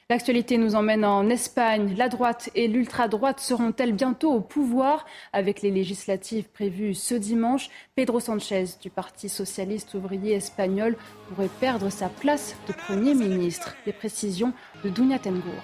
L'actualité 0.07 0.59
nous 0.59 0.75
emmène 0.75 1.03
en 1.03 1.27
Espagne. 1.29 1.95
La 1.97 2.09
droite 2.09 2.51
et 2.53 2.67
l'ultra-droite 2.67 3.39
seront-elles 3.39 3.93
bientôt 3.93 4.33
au 4.33 4.39
pouvoir? 4.39 5.03
Avec 5.33 5.63
les 5.63 5.71
législatives 5.71 6.47
prévues 6.47 6.93
ce 6.93 7.15
dimanche 7.15 7.71
Pedro 7.95 8.19
Sanchez 8.19 8.65
du 8.79 8.91
Parti 8.91 9.29
socialiste 9.29 9.95
ouvrier 9.95 10.33
espagnol 10.33 10.95
pourrait 11.27 11.49
perdre 11.59 11.89
sa 11.89 12.09
place 12.09 12.55
de 12.67 12.73
Premier 12.73 13.15
ministre. 13.15 13.75
Les 13.87 13.93
précisions 13.93 14.53
de 14.83 14.89
Dunia 14.89 15.17
Tengour. 15.17 15.63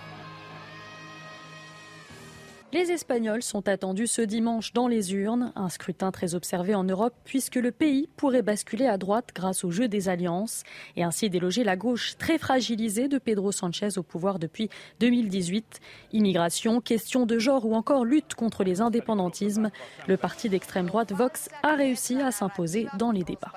Les 2.74 2.90
Espagnols 2.90 3.44
sont 3.44 3.68
attendus 3.68 4.08
ce 4.08 4.22
dimanche 4.22 4.72
dans 4.72 4.88
les 4.88 5.13
urnes, 5.13 5.51
un 5.58 5.68
scrutin 5.68 6.10
très 6.10 6.36
observé 6.36 6.74
en 6.74 6.86
Europe 6.86 7.13
puisque 7.25 7.58
le 7.58 7.72
pays 7.72 8.08
pourrait 8.16 8.44
basculer 8.44 8.86
à 8.86 8.98
droite 8.98 9.32
grâce 9.36 9.66
au 9.66 9.72
jeu 9.72 9.90
des 9.90 10.08
alliances 10.08 10.63
et 10.96 11.04
ainsi 11.04 11.30
déloger 11.30 11.66
la 11.66 11.75
gauche 11.75 12.16
très 12.18 12.38
fragilisée 12.38 13.10
de 13.10 13.18
Pedro 13.18 13.51
Sanchez 13.51 13.98
au 13.98 14.04
pouvoir 14.04 14.40
depuis 14.40 14.70
2018. 15.01 15.82
Immigration, 16.13 16.80
question 16.80 17.25
de 17.25 17.38
genre 17.40 17.66
ou 17.66 17.75
encore 17.75 18.06
lutte 18.06 18.36
contre 18.36 18.63
les 18.63 18.80
indépendantismes, 18.80 19.70
le 20.08 20.16
parti 20.16 20.48
d'extrême 20.48 20.86
droite 20.86 21.12
Vox 21.12 21.50
a 21.63 21.75
réussi 21.75 22.22
à 22.22 22.32
s'imposer 22.32 22.88
dans 22.98 23.12
les 23.12 23.25
débats. 23.25 23.51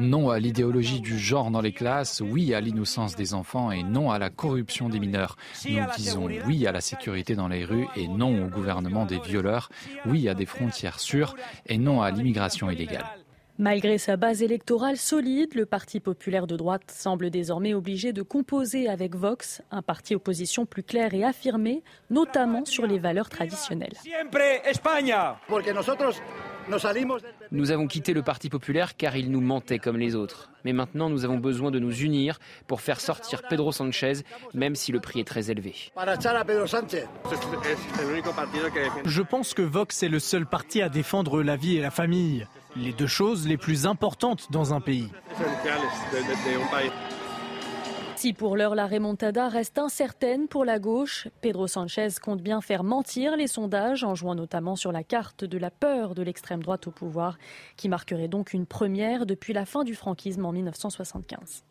Non 0.00 0.30
à 0.30 0.40
l'idéologie 0.40 1.00
du 1.00 1.16
genre 1.16 1.52
dans 1.52 1.60
les 1.60 1.72
classes, 1.72 2.20
oui 2.22 2.54
à 2.54 2.60
l'innocence 2.60 3.14
des 3.14 3.34
enfants 3.34 3.70
et 3.70 3.84
non 3.84 4.10
à 4.10 4.18
la 4.18 4.30
corruption 4.30 4.88
des 4.88 4.98
mineurs. 4.98 5.36
Nous 5.64 5.78
disons 5.96 6.28
oui 6.48 6.66
à 6.66 6.72
la 6.72 6.80
sécurité 6.80 7.36
dans 7.36 7.46
les 7.46 7.64
rues 7.64 7.86
et 7.94 8.08
non 8.08 8.15
au 8.22 8.48
gouvernement 8.48 9.06
des 9.06 9.18
violeurs, 9.18 9.70
oui 10.06 10.28
à 10.28 10.34
des 10.34 10.46
frontières 10.46 11.00
sûres 11.00 11.36
et 11.66 11.78
non 11.78 12.02
à 12.02 12.10
l'immigration 12.10 12.70
illégale. 12.70 13.04
Malgré 13.58 13.96
sa 13.96 14.18
base 14.18 14.42
électorale 14.42 14.98
solide, 14.98 15.54
le 15.54 15.64
Parti 15.64 15.98
populaire 15.98 16.46
de 16.46 16.56
droite 16.56 16.90
semble 16.90 17.30
désormais 17.30 17.72
obligé 17.72 18.12
de 18.12 18.20
composer 18.20 18.86
avec 18.86 19.14
Vox, 19.14 19.62
un 19.70 19.80
parti 19.80 20.14
opposition 20.14 20.66
plus 20.66 20.82
clair 20.82 21.14
et 21.14 21.24
affirmé, 21.24 21.82
notamment 22.10 22.66
sur 22.66 22.86
les 22.86 22.98
valeurs 22.98 23.30
traditionnelles. 23.30 23.94
Nous 27.50 27.70
avons 27.70 27.86
quitté 27.86 28.12
le 28.12 28.22
Parti 28.22 28.48
populaire 28.48 28.96
car 28.96 29.16
il 29.16 29.30
nous 29.30 29.40
mentait 29.40 29.78
comme 29.78 29.98
les 29.98 30.14
autres. 30.14 30.50
Mais 30.64 30.72
maintenant, 30.72 31.08
nous 31.08 31.24
avons 31.24 31.38
besoin 31.38 31.70
de 31.70 31.78
nous 31.78 31.94
unir 32.00 32.38
pour 32.66 32.80
faire 32.80 33.00
sortir 33.00 33.42
Pedro 33.48 33.70
Sanchez, 33.72 34.24
même 34.52 34.74
si 34.74 34.90
le 34.90 35.00
prix 35.00 35.20
est 35.20 35.24
très 35.24 35.50
élevé. 35.50 35.74
Je 39.04 39.22
pense 39.22 39.54
que 39.54 39.62
Vox 39.62 40.02
est 40.02 40.08
le 40.08 40.18
seul 40.18 40.46
parti 40.46 40.82
à 40.82 40.88
défendre 40.88 41.42
la 41.42 41.56
vie 41.56 41.76
et 41.76 41.80
la 41.80 41.90
famille, 41.90 42.46
les 42.76 42.92
deux 42.92 43.06
choses 43.06 43.46
les 43.46 43.56
plus 43.56 43.86
importantes 43.86 44.50
dans 44.50 44.74
un 44.74 44.80
pays. 44.80 45.08
Si 48.16 48.32
pour 48.32 48.56
l'heure 48.56 48.74
la 48.74 48.86
remontada 48.86 49.46
reste 49.50 49.78
incertaine 49.78 50.48
pour 50.48 50.64
la 50.64 50.78
gauche, 50.78 51.28
Pedro 51.42 51.66
Sanchez 51.66 52.08
compte 52.22 52.40
bien 52.40 52.62
faire 52.62 52.82
mentir 52.82 53.36
les 53.36 53.46
sondages 53.46 54.04
en 54.04 54.14
jouant 54.14 54.34
notamment 54.34 54.74
sur 54.74 54.90
la 54.90 55.04
carte 55.04 55.44
de 55.44 55.58
la 55.58 55.70
peur 55.70 56.14
de 56.14 56.22
l'extrême 56.22 56.62
droite 56.62 56.86
au 56.86 56.90
pouvoir, 56.90 57.36
qui 57.76 57.90
marquerait 57.90 58.28
donc 58.28 58.54
une 58.54 58.64
première 58.64 59.26
depuis 59.26 59.52
la 59.52 59.66
fin 59.66 59.84
du 59.84 59.94
franquisme 59.94 60.46
en 60.46 60.52
1975. 60.52 61.62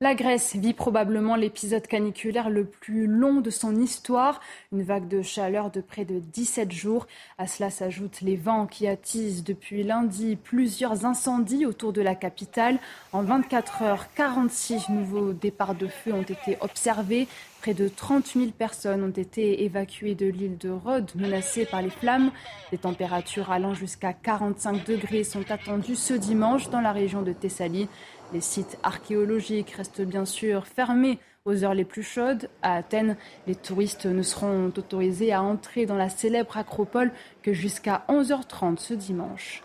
La 0.00 0.14
Grèce 0.14 0.54
vit 0.54 0.74
probablement 0.74 1.34
l'épisode 1.34 1.84
caniculaire 1.88 2.50
le 2.50 2.64
plus 2.64 3.08
long 3.08 3.40
de 3.40 3.50
son 3.50 3.74
histoire, 3.74 4.40
une 4.70 4.84
vague 4.84 5.08
de 5.08 5.22
chaleur 5.22 5.72
de 5.72 5.80
près 5.80 6.04
de 6.04 6.20
17 6.20 6.70
jours. 6.70 7.08
À 7.36 7.48
cela 7.48 7.68
s'ajoutent 7.68 8.20
les 8.20 8.36
vents 8.36 8.68
qui 8.68 8.86
attisent 8.86 9.42
depuis 9.42 9.82
lundi 9.82 10.36
plusieurs 10.36 11.04
incendies 11.04 11.66
autour 11.66 11.92
de 11.92 12.00
la 12.00 12.14
capitale. 12.14 12.78
En 13.12 13.22
24 13.22 13.82
heures, 13.82 14.06
46 14.14 14.88
nouveaux 14.90 15.32
départs 15.32 15.74
de 15.74 15.88
feu 15.88 16.12
ont 16.12 16.22
été 16.22 16.56
observés. 16.60 17.26
Près 17.60 17.74
de 17.74 17.88
30 17.88 18.24
000 18.24 18.50
personnes 18.56 19.02
ont 19.02 19.10
été 19.10 19.64
évacuées 19.64 20.14
de 20.14 20.26
l'île 20.26 20.58
de 20.58 20.70
Rhodes, 20.70 21.10
menacée 21.16 21.66
par 21.66 21.82
les 21.82 21.90
flammes. 21.90 22.30
Des 22.70 22.78
températures 22.78 23.50
allant 23.50 23.74
jusqu'à 23.74 24.12
45 24.12 24.86
degrés 24.86 25.24
sont 25.24 25.50
attendues 25.50 25.96
ce 25.96 26.14
dimanche 26.14 26.70
dans 26.70 26.80
la 26.80 26.92
région 26.92 27.22
de 27.22 27.32
Thessalie. 27.32 27.88
Les 28.34 28.40
sites 28.42 28.78
archéologiques 28.82 29.70
restent 29.70 30.02
bien 30.02 30.26
sûr 30.26 30.66
fermés 30.66 31.18
aux 31.46 31.64
heures 31.64 31.74
les 31.74 31.86
plus 31.86 32.02
chaudes. 32.02 32.50
À 32.60 32.74
Athènes, 32.74 33.16
les 33.46 33.54
touristes 33.54 34.04
ne 34.04 34.22
seront 34.22 34.66
autorisés 34.66 35.32
à 35.32 35.42
entrer 35.42 35.86
dans 35.86 35.96
la 35.96 36.10
célèbre 36.10 36.58
acropole 36.58 37.10
que 37.42 37.54
jusqu'à 37.54 38.04
11h30 38.08 38.78
ce 38.78 38.92
dimanche. 38.92 39.62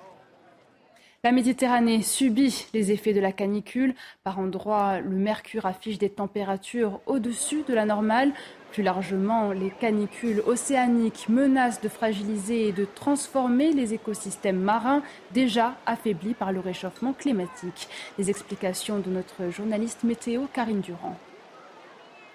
La 1.25 1.31
Méditerranée 1.31 2.01
subit 2.01 2.67
les 2.73 2.91
effets 2.91 3.13
de 3.13 3.21
la 3.21 3.31
canicule. 3.31 3.95
Par 4.23 4.39
endroits, 4.39 4.99
le 4.99 5.15
mercure 5.15 5.65
affiche 5.65 5.97
des 5.97 6.09
températures 6.09 7.01
au-dessus 7.05 7.63
de 7.67 7.73
la 7.73 7.85
normale. 7.85 8.33
Plus 8.73 8.81
largement, 8.81 9.51
les 9.51 9.69
canicules 9.69 10.41
océaniques 10.47 11.29
menacent 11.29 11.79
de 11.81 11.89
fragiliser 11.89 12.69
et 12.69 12.71
de 12.71 12.85
transformer 12.85 13.71
les 13.71 13.93
écosystèmes 13.93 14.59
marins 14.59 15.03
déjà 15.31 15.75
affaiblis 15.85 16.33
par 16.33 16.51
le 16.51 16.59
réchauffement 16.59 17.13
climatique. 17.13 17.87
Les 18.17 18.31
explications 18.31 18.97
de 18.97 19.11
notre 19.11 19.51
journaliste 19.51 20.03
météo 20.03 20.45
Karine 20.51 20.81
Durand. 20.81 21.19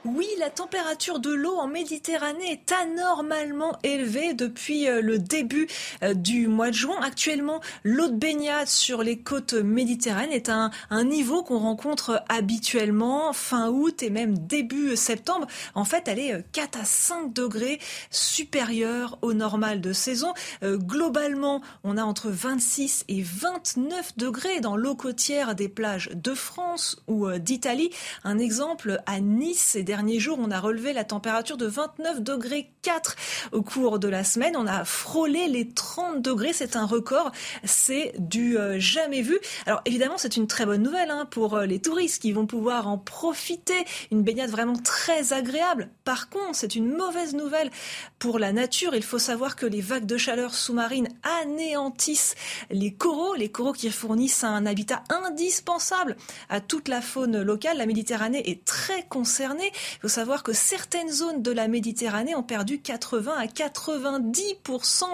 Oui, 0.04 0.28
la 0.38 0.48
température 0.48 1.18
de 1.18 1.32
l'eau 1.32 1.56
en 1.56 1.66
Méditerranée 1.66 2.52
est 2.52 2.72
anormalement 2.72 3.76
élevée 3.82 4.32
depuis 4.32 4.88
euh, 4.88 5.02
le 5.02 5.18
début 5.18 5.66
euh, 6.04 6.14
du 6.14 6.46
mois 6.46 6.68
de 6.68 6.74
juin. 6.74 6.96
Actuellement, 7.02 7.60
l'eau 7.82 8.06
de 8.06 8.14
baignade 8.14 8.68
sur 8.68 9.02
les 9.02 9.18
côtes 9.18 9.54
méditerranéennes 9.54 10.32
est 10.32 10.48
à 10.48 10.70
un, 10.90 11.04
niveau 11.04 11.42
qu'on 11.42 11.58
rencontre 11.58 12.22
habituellement 12.28 13.32
fin 13.32 13.70
août 13.70 14.00
et 14.04 14.10
même 14.10 14.38
début 14.38 14.94
septembre. 14.94 15.48
En 15.74 15.84
fait, 15.84 16.06
elle 16.06 16.20
est 16.20 16.44
4 16.52 16.76
euh, 16.76 16.82
à 16.82 16.84
5 16.84 17.32
degrés 17.32 17.80
supérieure 18.10 19.18
au 19.22 19.32
normal 19.32 19.80
de 19.80 19.92
saison. 19.92 20.32
globalement, 20.62 21.60
on 21.82 21.96
a 21.96 22.04
entre 22.04 22.30
26 22.30 23.04
et 23.08 23.22
29 23.22 24.16
degrés 24.16 24.60
dans 24.60 24.76
l'eau 24.76 24.94
côtière 24.94 25.56
des 25.56 25.68
plages 25.68 26.10
de 26.14 26.34
France 26.34 27.02
ou 27.08 27.28
d'Italie. 27.32 27.90
Un 28.22 28.38
exemple 28.38 29.00
à 29.06 29.18
Nice 29.20 29.74
et 29.74 29.88
derniers 29.98 30.20
jours, 30.20 30.38
on 30.40 30.52
a 30.52 30.60
relevé 30.60 30.92
la 30.92 31.02
température 31.02 31.56
de 31.56 31.66
29 31.66 32.22
degrés 32.22 32.70
4 32.82 33.16
au 33.50 33.62
cours 33.62 33.98
de 33.98 34.06
la 34.06 34.22
semaine. 34.22 34.54
On 34.56 34.68
a 34.68 34.84
frôlé 34.84 35.48
les 35.48 35.68
30 35.68 36.22
degrés. 36.22 36.52
C'est 36.52 36.76
un 36.76 36.86
record. 36.86 37.32
C'est 37.64 38.14
du 38.16 38.56
euh, 38.56 38.78
jamais 38.78 39.22
vu. 39.22 39.36
Alors 39.66 39.82
évidemment, 39.86 40.14
c'est 40.16 40.36
une 40.36 40.46
très 40.46 40.66
bonne 40.66 40.84
nouvelle 40.84 41.10
hein, 41.10 41.26
pour 41.28 41.56
euh, 41.56 41.66
les 41.66 41.80
touristes 41.80 42.22
qui 42.22 42.30
vont 42.30 42.46
pouvoir 42.46 42.86
en 42.86 42.96
profiter. 42.96 43.74
Une 44.12 44.22
baignade 44.22 44.50
vraiment 44.50 44.76
très 44.76 45.32
agréable. 45.32 45.90
Par 46.04 46.30
contre, 46.30 46.54
c'est 46.54 46.76
une 46.76 46.96
mauvaise 46.96 47.34
nouvelle 47.34 47.72
pour 48.20 48.38
la 48.38 48.52
nature. 48.52 48.94
Il 48.94 49.02
faut 49.02 49.18
savoir 49.18 49.56
que 49.56 49.66
les 49.66 49.80
vagues 49.80 50.06
de 50.06 50.16
chaleur 50.16 50.54
sous-marine 50.54 51.08
anéantissent 51.42 52.36
les 52.70 52.94
coraux, 52.94 53.34
les 53.34 53.50
coraux 53.50 53.72
qui 53.72 53.90
fournissent 53.90 54.44
un 54.44 54.64
habitat 54.64 55.02
indispensable 55.10 56.16
à 56.48 56.60
toute 56.60 56.86
la 56.86 57.00
faune 57.00 57.42
locale. 57.42 57.78
La 57.78 57.86
Méditerranée 57.86 58.48
est 58.48 58.64
très 58.64 59.02
concernée 59.08 59.72
Il 59.96 60.00
faut 60.02 60.08
savoir 60.08 60.42
que 60.42 60.52
certaines 60.52 61.10
zones 61.10 61.42
de 61.42 61.50
la 61.50 61.68
Méditerranée 61.68 62.34
ont 62.34 62.42
perdu 62.42 62.80
80 62.80 63.32
à 63.36 63.46
90% 63.46 65.04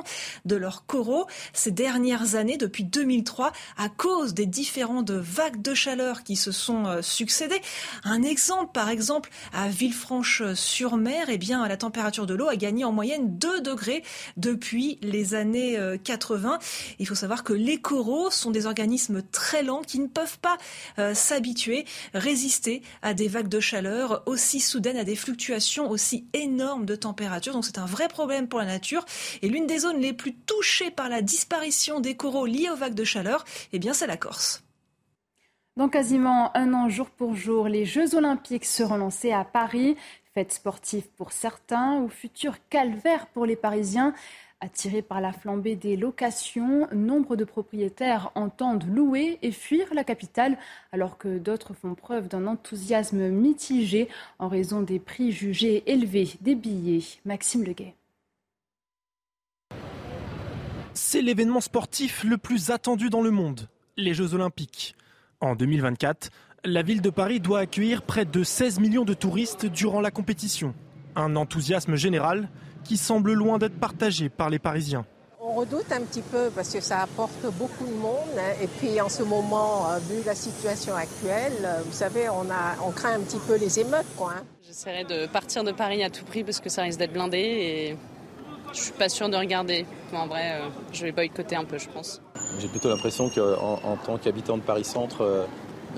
de 0.44 0.56
leurs 0.56 0.86
coraux 0.86 1.26
ces 1.52 1.70
dernières 1.70 2.34
années, 2.34 2.56
depuis 2.56 2.84
2003, 2.84 3.52
à 3.76 3.88
cause 3.88 4.34
des 4.34 4.46
différentes 4.46 5.10
vagues 5.10 5.62
de 5.62 5.74
chaleur 5.74 6.22
qui 6.22 6.36
se 6.36 6.52
sont 6.52 6.86
euh, 6.86 7.02
succédées. 7.02 7.60
Un 8.04 8.22
exemple, 8.22 8.72
par 8.72 8.88
exemple, 8.88 9.30
à 9.52 9.68
Villefranche-sur-Mer, 9.68 11.26
eh 11.28 11.38
bien, 11.38 11.66
la 11.66 11.76
température 11.76 12.26
de 12.26 12.34
l'eau 12.34 12.48
a 12.48 12.56
gagné 12.56 12.84
en 12.84 12.92
moyenne 12.92 13.38
2 13.38 13.60
degrés 13.60 14.02
depuis 14.36 14.98
les 15.02 15.34
années 15.34 15.78
80. 16.02 16.54
Euh, 16.54 16.58
Il 16.98 17.06
faut 17.06 17.14
savoir 17.14 17.44
que 17.44 17.52
les 17.52 17.80
coraux 17.80 18.30
sont 18.30 18.50
des 18.50 18.66
organismes 18.66 19.22
très 19.22 19.62
lents 19.62 19.82
qui 19.82 19.98
ne 20.00 20.06
peuvent 20.06 20.38
pas 20.38 20.58
euh, 20.98 21.14
s'habituer, 21.14 21.84
résister 22.12 22.82
à 23.02 23.14
des 23.14 23.28
vagues 23.28 23.48
de 23.48 23.60
chaleur 23.60 24.22
aussi 24.26 24.53
soudaines, 24.60 24.96
à 24.96 25.04
des 25.04 25.16
fluctuations 25.16 25.90
aussi 25.90 26.26
énormes 26.32 26.86
de 26.86 26.96
température. 26.96 27.52
Donc 27.52 27.64
c'est 27.64 27.78
un 27.78 27.86
vrai 27.86 28.08
problème 28.08 28.48
pour 28.48 28.58
la 28.58 28.66
nature. 28.66 29.04
Et 29.42 29.48
l'une 29.48 29.66
des 29.66 29.80
zones 29.80 30.00
les 30.00 30.12
plus 30.12 30.34
touchées 30.34 30.90
par 30.90 31.08
la 31.08 31.22
disparition 31.22 32.00
des 32.00 32.16
coraux 32.16 32.46
liés 32.46 32.70
aux 32.70 32.76
vagues 32.76 32.94
de 32.94 33.04
chaleur, 33.04 33.44
eh 33.72 33.78
bien 33.78 33.92
c'est 33.92 34.06
la 34.06 34.16
Corse. 34.16 34.64
Dans 35.76 35.88
quasiment 35.88 36.56
un 36.56 36.72
an, 36.72 36.88
jour 36.88 37.10
pour 37.10 37.34
jour, 37.34 37.66
les 37.66 37.84
Jeux 37.84 38.14
Olympiques 38.14 38.64
seront 38.64 38.96
lancés 38.96 39.32
à 39.32 39.44
Paris. 39.44 39.96
Fête 40.32 40.52
sportive 40.52 41.08
pour 41.16 41.32
certains 41.32 41.98
ou 41.98 42.08
futur 42.08 42.56
calvaire 42.68 43.26
pour 43.26 43.44
les 43.46 43.56
Parisiens. 43.56 44.14
Attirés 44.60 45.02
par 45.02 45.20
la 45.20 45.32
flambée 45.32 45.76
des 45.76 45.96
locations, 45.96 46.88
nombre 46.92 47.36
de 47.36 47.44
propriétaires 47.44 48.30
entendent 48.34 48.86
louer 48.86 49.38
et 49.42 49.52
fuir 49.52 49.92
la 49.92 50.04
capitale, 50.04 50.56
alors 50.92 51.18
que 51.18 51.38
d'autres 51.38 51.74
font 51.74 51.94
preuve 51.94 52.28
d'un 52.28 52.46
enthousiasme 52.46 53.28
mitigé 53.28 54.08
en 54.38 54.48
raison 54.48 54.80
des 54.80 54.98
prix 54.98 55.32
jugés 55.32 55.82
élevés 55.86 56.30
des 56.40 56.54
billets. 56.54 57.04
Maxime 57.24 57.64
Leguet. 57.64 57.94
C'est 60.94 61.22
l'événement 61.22 61.60
sportif 61.60 62.24
le 62.24 62.38
plus 62.38 62.70
attendu 62.70 63.10
dans 63.10 63.20
le 63.20 63.30
monde, 63.30 63.68
les 63.96 64.14
Jeux 64.14 64.32
Olympiques. 64.32 64.94
En 65.40 65.56
2024, 65.56 66.30
la 66.64 66.82
ville 66.82 67.02
de 67.02 67.10
Paris 67.10 67.40
doit 67.40 67.58
accueillir 67.58 68.02
près 68.02 68.24
de 68.24 68.42
16 68.42 68.78
millions 68.78 69.04
de 69.04 69.12
touristes 69.12 69.66
durant 69.66 70.00
la 70.00 70.10
compétition. 70.10 70.74
Un 71.16 71.36
enthousiasme 71.36 71.96
général 71.96 72.48
qui 72.84 72.96
semble 72.96 73.32
loin 73.32 73.58
d'être 73.58 73.78
partagé 73.78 74.28
par 74.28 74.50
les 74.50 74.58
Parisiens. 74.58 75.04
On 75.40 75.54
redoute 75.54 75.92
un 75.92 76.00
petit 76.00 76.22
peu 76.22 76.50
parce 76.54 76.72
que 76.72 76.80
ça 76.80 77.00
apporte 77.00 77.44
beaucoup 77.58 77.84
de 77.86 77.92
monde. 77.92 78.38
Et 78.62 78.66
puis 78.66 79.00
en 79.00 79.08
ce 79.08 79.22
moment, 79.22 79.90
euh, 79.90 79.98
vu 79.98 80.22
la 80.24 80.34
situation 80.34 80.94
actuelle, 80.94 81.52
euh, 81.64 81.82
vous 81.84 81.92
savez, 81.92 82.28
on, 82.28 82.50
a, 82.50 82.76
on 82.86 82.90
craint 82.90 83.14
un 83.14 83.20
petit 83.20 83.38
peu 83.46 83.56
les 83.56 83.78
émeutes. 83.78 84.06
Quoi, 84.16 84.32
hein. 84.38 84.42
J'essaierai 84.66 85.04
de 85.04 85.26
partir 85.26 85.62
de 85.62 85.72
Paris 85.72 86.02
à 86.02 86.10
tout 86.10 86.24
prix 86.24 86.44
parce 86.44 86.60
que 86.60 86.70
ça 86.70 86.82
risque 86.82 86.98
d'être 86.98 87.12
blindé 87.12 87.38
et 87.38 87.96
je 88.72 88.80
suis 88.80 88.92
pas 88.92 89.08
sûre 89.08 89.28
de 89.28 89.36
regarder. 89.36 89.86
En 90.12 90.26
vrai, 90.26 90.60
euh, 90.60 90.68
je 90.92 91.02
vais 91.04 91.12
boycotter 91.12 91.56
un 91.56 91.64
peu, 91.64 91.78
je 91.78 91.88
pense. 91.88 92.22
J'ai 92.58 92.68
plutôt 92.68 92.88
l'impression 92.88 93.28
qu'en 93.28 93.80
en 93.84 93.96
tant 93.96 94.16
qu'habitant 94.16 94.56
de 94.56 94.62
Paris-Centre, 94.62 95.46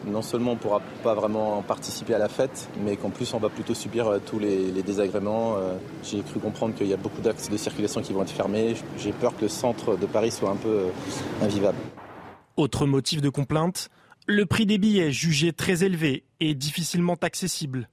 non 0.04 0.22
seulement 0.22 0.52
on 0.52 0.54
ne 0.54 0.60
pourra 0.60 0.80
pas 1.02 1.14
vraiment 1.14 1.62
participer 1.62 2.14
à 2.14 2.18
la 2.18 2.28
fête, 2.28 2.68
mais 2.84 2.96
qu'en 2.96 3.10
plus 3.10 3.32
on 3.34 3.38
va 3.38 3.48
plutôt 3.48 3.74
subir 3.74 4.06
euh, 4.06 4.18
tous 4.24 4.38
les, 4.38 4.70
désagréments. 4.82 5.56
Euh, 5.56 5.76
j'ai 6.02 6.22
cru 6.22 6.38
comprendre 6.40 6.74
qu'il 6.74 6.86
y 6.86 6.92
a 6.92 6.96
beaucoup 6.96 7.20
d'axes 7.20 7.48
de 7.48 7.56
circulation 7.56 8.00
qui 8.00 8.12
vont 8.12 8.22
être 8.22 8.30
fermés. 8.30 8.74
J'ai 8.98 9.12
peur 9.12 9.36
que 9.36 9.42
le 9.42 9.48
centre 9.48 9.96
de 9.96 10.06
Paris 10.06 10.30
soit 10.30 10.50
un 10.50 10.56
peu 10.56 10.68
euh, 10.68 11.44
invivable. 11.44 11.78
Autre 12.56 12.86
motif 12.86 13.20
de 13.20 13.28
complainte, 13.28 13.90
le 14.26 14.46
prix 14.46 14.66
des 14.66 14.78
billets 14.78 15.12
jugé 15.12 15.52
très 15.52 15.84
élevé 15.84 16.24
et 16.40 16.54
difficilement 16.54 17.16
accessible. 17.20 17.88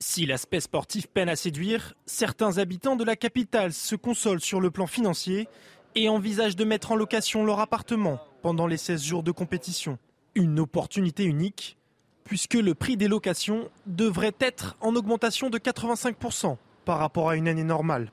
Si 0.00 0.26
l'aspect 0.26 0.60
sportif 0.60 1.06
peine 1.06 1.28
à 1.28 1.36
séduire, 1.36 1.94
certains 2.06 2.58
habitants 2.58 2.96
de 2.96 3.04
la 3.04 3.14
capitale 3.14 3.72
se 3.72 3.94
consolent 3.94 4.40
sur 4.40 4.60
le 4.60 4.70
plan 4.70 4.86
financier 4.86 5.46
et 5.94 6.08
envisagent 6.08 6.56
de 6.56 6.64
mettre 6.64 6.92
en 6.92 6.96
location 6.96 7.44
leur 7.44 7.60
appartement 7.60 8.18
pendant 8.42 8.66
les 8.66 8.76
16 8.76 9.02
jours 9.02 9.22
de 9.22 9.30
compétition. 9.30 9.98
Une 10.34 10.60
opportunité 10.60 11.24
unique, 11.24 11.76
puisque 12.24 12.54
le 12.54 12.74
prix 12.74 12.96
des 12.96 13.08
locations 13.08 13.68
devrait 13.86 14.34
être 14.40 14.76
en 14.80 14.96
augmentation 14.96 15.50
de 15.50 15.58
85% 15.58 16.56
par 16.86 16.98
rapport 16.98 17.28
à 17.28 17.36
une 17.36 17.48
année 17.48 17.64
normale. 17.64 18.10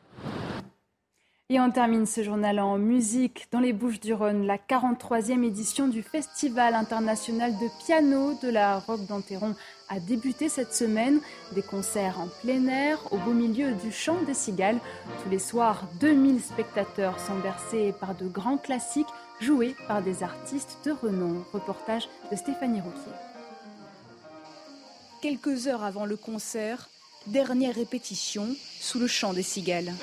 Et 1.51 1.59
on 1.59 1.71
termine 1.71 2.05
ce 2.05 2.21
journal 2.21 2.59
en 2.59 2.77
musique. 2.77 3.47
Dans 3.51 3.61
les 3.61 3.73
Bouches 3.73 3.99
du 3.99 4.13
Rhône, 4.13 4.45
la 4.45 4.57
43e 4.57 5.43
édition 5.43 5.87
du 5.87 6.03
Festival 6.03 6.75
international 6.75 7.53
de 7.53 7.85
piano 7.85 8.37
de 8.43 8.49
la 8.49 8.77
Roque 8.77 9.07
d'Enterron 9.07 9.55
a 9.87 9.99
débuté 9.99 10.47
cette 10.47 10.75
semaine. 10.75 11.21
Des 11.55 11.63
concerts 11.63 12.19
en 12.19 12.27
plein 12.43 12.67
air, 12.67 12.99
au 13.11 13.17
beau 13.17 13.31
milieu 13.31 13.71
du 13.71 13.91
chant 13.91 14.21
des 14.27 14.35
cigales. 14.35 14.79
Tous 15.23 15.29
les 15.31 15.39
soirs, 15.39 15.87
2000 16.01 16.39
spectateurs 16.39 17.19
sont 17.19 17.39
versés 17.39 17.95
par 17.99 18.13
de 18.13 18.27
grands 18.27 18.57
classiques 18.57 19.07
joués 19.39 19.75
par 19.87 20.01
des 20.01 20.23
artistes 20.23 20.77
de 20.85 20.91
renom. 20.91 21.43
Reportage 21.53 22.07
de 22.31 22.35
Stéphanie 22.35 22.81
Rouquier. 22.81 23.11
Quelques 25.21 25.67
heures 25.67 25.83
avant 25.83 26.05
le 26.05 26.15
concert, 26.15 26.89
dernière 27.27 27.75
répétition 27.75 28.47
sous 28.79 28.99
le 28.99 29.07
chant 29.07 29.33
des 29.33 29.43
cigales. 29.43 29.93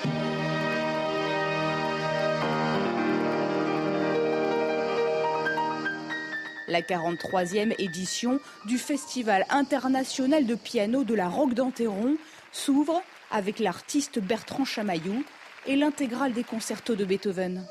La 6.67 6.81
43e 6.81 7.73
édition 7.79 8.39
du 8.65 8.77
Festival 8.77 9.45
international 9.49 10.45
de 10.45 10.55
piano 10.55 11.03
de 11.03 11.15
la 11.15 11.29
Roque 11.29 11.53
d'Enterron 11.53 12.17
s'ouvre 12.51 13.01
avec 13.31 13.59
l'artiste 13.59 14.19
Bertrand 14.19 14.65
Chamaillou 14.65 15.23
et 15.65 15.75
l'intégrale 15.75 16.33
des 16.33 16.43
concertos 16.43 16.95
de 16.95 17.05
Beethoven. 17.05 17.65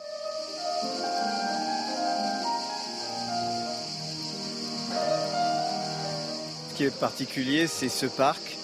Qui 6.77 6.85
est 6.85 6.91
particulier, 6.91 7.67
c'est 7.67 7.89
ce 7.89 8.07
parc. 8.07 8.59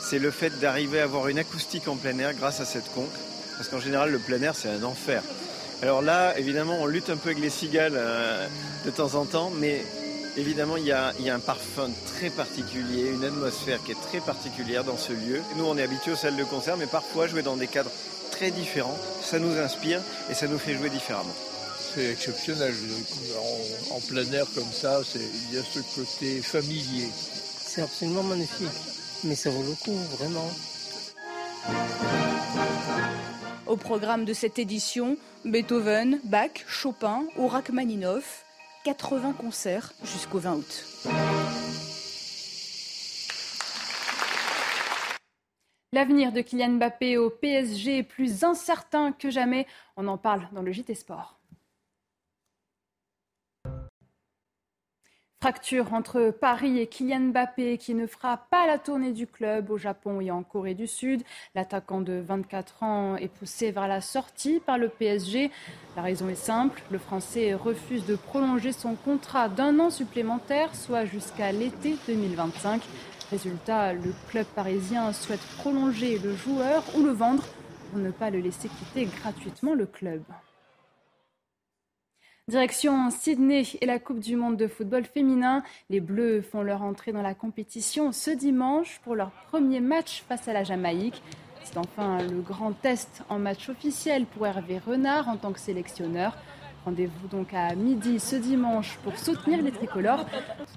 C'est 0.00 0.20
le 0.20 0.30
fait 0.30 0.60
d'arriver 0.60 1.00
à 1.00 1.04
avoir 1.04 1.28
une 1.28 1.38
acoustique 1.38 1.88
en 1.88 1.96
plein 1.96 2.16
air 2.18 2.32
grâce 2.34 2.60
à 2.60 2.64
cette 2.64 2.90
conque. 2.92 3.06
Parce 3.56 3.68
qu'en 3.68 3.80
général, 3.80 4.12
le 4.12 4.20
plein 4.20 4.40
air, 4.40 4.54
c'est 4.54 4.68
un 4.68 4.84
enfer. 4.84 5.22
Alors 5.82 6.00
là, 6.00 6.38
évidemment, 6.38 6.78
on 6.80 6.86
lutte 6.86 7.10
un 7.10 7.16
peu 7.16 7.30
avec 7.30 7.42
les 7.42 7.50
cigales 7.50 7.96
euh, 7.96 8.46
de 8.84 8.90
temps 8.90 9.16
en 9.16 9.24
temps, 9.24 9.50
mais 9.50 9.84
évidemment, 10.36 10.76
il 10.76 10.84
y, 10.84 10.92
a, 10.92 11.12
un 11.26 11.38
parfum 11.40 11.90
très 12.06 12.30
particulier, 12.30 13.10
une 13.12 13.24
atmosphère 13.24 13.82
qui 13.84 13.92
est 13.92 14.02
très 14.08 14.20
particulière 14.20 14.84
dans 14.84 14.96
ce 14.96 15.12
lieu. 15.12 15.42
Nous, 15.56 15.64
on 15.64 15.76
est 15.76 15.82
habitués 15.82 16.12
aux 16.12 16.16
salles 16.16 16.36
de 16.36 16.44
concert, 16.44 16.76
mais 16.76 16.86
parfois 16.86 17.26
jouer 17.26 17.42
dans 17.42 17.56
des 17.56 17.66
cadres 17.66 17.90
très 18.30 18.52
différents, 18.52 18.98
ça 19.20 19.40
nous 19.40 19.58
inspire 19.58 20.00
et 20.30 20.34
ça 20.34 20.46
nous 20.46 20.58
fait 20.58 20.74
jouer 20.74 20.90
différemment. 20.90 21.34
C'est 21.94 22.12
exceptionnel. 22.12 22.72
En, 23.90 23.96
en, 23.96 24.00
plein 24.00 24.30
air 24.32 24.46
comme 24.54 24.72
ça, 24.72 25.00
il 25.16 25.56
y 25.56 25.58
a 25.58 25.62
ce 25.64 25.80
côté 25.96 26.40
familier. 26.40 27.08
C'est 27.68 27.82
absolument 27.82 28.22
magnifique, 28.22 28.66
mais 29.24 29.34
ça 29.34 29.50
vaut 29.50 29.62
le 29.62 29.74
coup, 29.74 29.94
vraiment. 30.16 30.48
Au 33.66 33.76
programme 33.76 34.24
de 34.24 34.32
cette 34.32 34.58
édition, 34.58 35.18
Beethoven, 35.44 36.18
Bach, 36.24 36.64
Chopin 36.66 37.26
ou 37.36 37.46
Rachmaninoff, 37.46 38.46
80 38.84 39.34
concerts 39.34 39.92
jusqu'au 40.02 40.38
20 40.38 40.54
août. 40.54 40.84
L'avenir 45.92 46.32
de 46.32 46.40
Kylian 46.40 46.70
Mbappé 46.70 47.18
au 47.18 47.28
PSG 47.28 47.98
est 47.98 48.02
plus 48.02 48.44
incertain 48.44 49.12
que 49.12 49.28
jamais. 49.28 49.66
On 49.98 50.08
en 50.08 50.16
parle 50.16 50.48
dans 50.52 50.62
le 50.62 50.72
JT 50.72 50.94
Sport. 50.94 51.37
Fracture 55.40 55.94
entre 55.94 56.32
Paris 56.32 56.80
et 56.80 56.88
Kylian 56.88 57.30
Mbappé 57.30 57.78
qui 57.78 57.94
ne 57.94 58.08
fera 58.08 58.38
pas 58.50 58.66
la 58.66 58.76
tournée 58.76 59.12
du 59.12 59.28
club 59.28 59.70
au 59.70 59.78
Japon 59.78 60.20
et 60.20 60.32
en 60.32 60.42
Corée 60.42 60.74
du 60.74 60.88
Sud. 60.88 61.22
L'attaquant 61.54 62.00
de 62.00 62.14
24 62.14 62.82
ans 62.82 63.14
est 63.14 63.28
poussé 63.28 63.70
vers 63.70 63.86
la 63.86 64.00
sortie 64.00 64.58
par 64.58 64.78
le 64.78 64.88
PSG. 64.88 65.52
La 65.94 66.02
raison 66.02 66.28
est 66.28 66.34
simple, 66.34 66.82
le 66.90 66.98
Français 66.98 67.54
refuse 67.54 68.04
de 68.04 68.16
prolonger 68.16 68.72
son 68.72 68.96
contrat 68.96 69.48
d'un 69.48 69.78
an 69.78 69.90
supplémentaire, 69.90 70.74
soit 70.74 71.04
jusqu'à 71.04 71.52
l'été 71.52 71.96
2025. 72.08 72.82
Résultat, 73.30 73.92
le 73.92 74.12
club 74.30 74.46
parisien 74.56 75.12
souhaite 75.12 75.46
prolonger 75.58 76.18
le 76.18 76.34
joueur 76.34 76.82
ou 76.96 77.04
le 77.04 77.12
vendre 77.12 77.44
pour 77.90 78.00
ne 78.00 78.10
pas 78.10 78.30
le 78.30 78.40
laisser 78.40 78.68
quitter 78.68 79.04
gratuitement 79.04 79.74
le 79.74 79.86
club. 79.86 80.20
Direction 82.48 83.10
Sydney 83.10 83.64
et 83.82 83.84
la 83.84 83.98
Coupe 83.98 84.20
du 84.20 84.34
Monde 84.34 84.56
de 84.56 84.68
football 84.68 85.04
féminin. 85.04 85.62
Les 85.90 86.00
Bleus 86.00 86.40
font 86.40 86.62
leur 86.62 86.80
entrée 86.80 87.12
dans 87.12 87.20
la 87.20 87.34
compétition 87.34 88.10
ce 88.10 88.30
dimanche 88.30 89.02
pour 89.04 89.14
leur 89.14 89.32
premier 89.50 89.80
match 89.80 90.24
face 90.26 90.48
à 90.48 90.54
la 90.54 90.64
Jamaïque. 90.64 91.22
C'est 91.62 91.76
enfin 91.76 92.22
le 92.22 92.40
grand 92.40 92.72
test 92.72 93.22
en 93.28 93.38
match 93.38 93.68
officiel 93.68 94.24
pour 94.24 94.46
Hervé 94.46 94.78
Renard 94.78 95.28
en 95.28 95.36
tant 95.36 95.52
que 95.52 95.60
sélectionneur. 95.60 96.38
Rendez-vous 96.86 97.28
donc 97.28 97.52
à 97.52 97.74
midi 97.74 98.18
ce 98.18 98.36
dimanche 98.36 98.96
pour 99.04 99.18
soutenir 99.18 99.60
les 99.60 99.70
tricolores. 99.70 100.24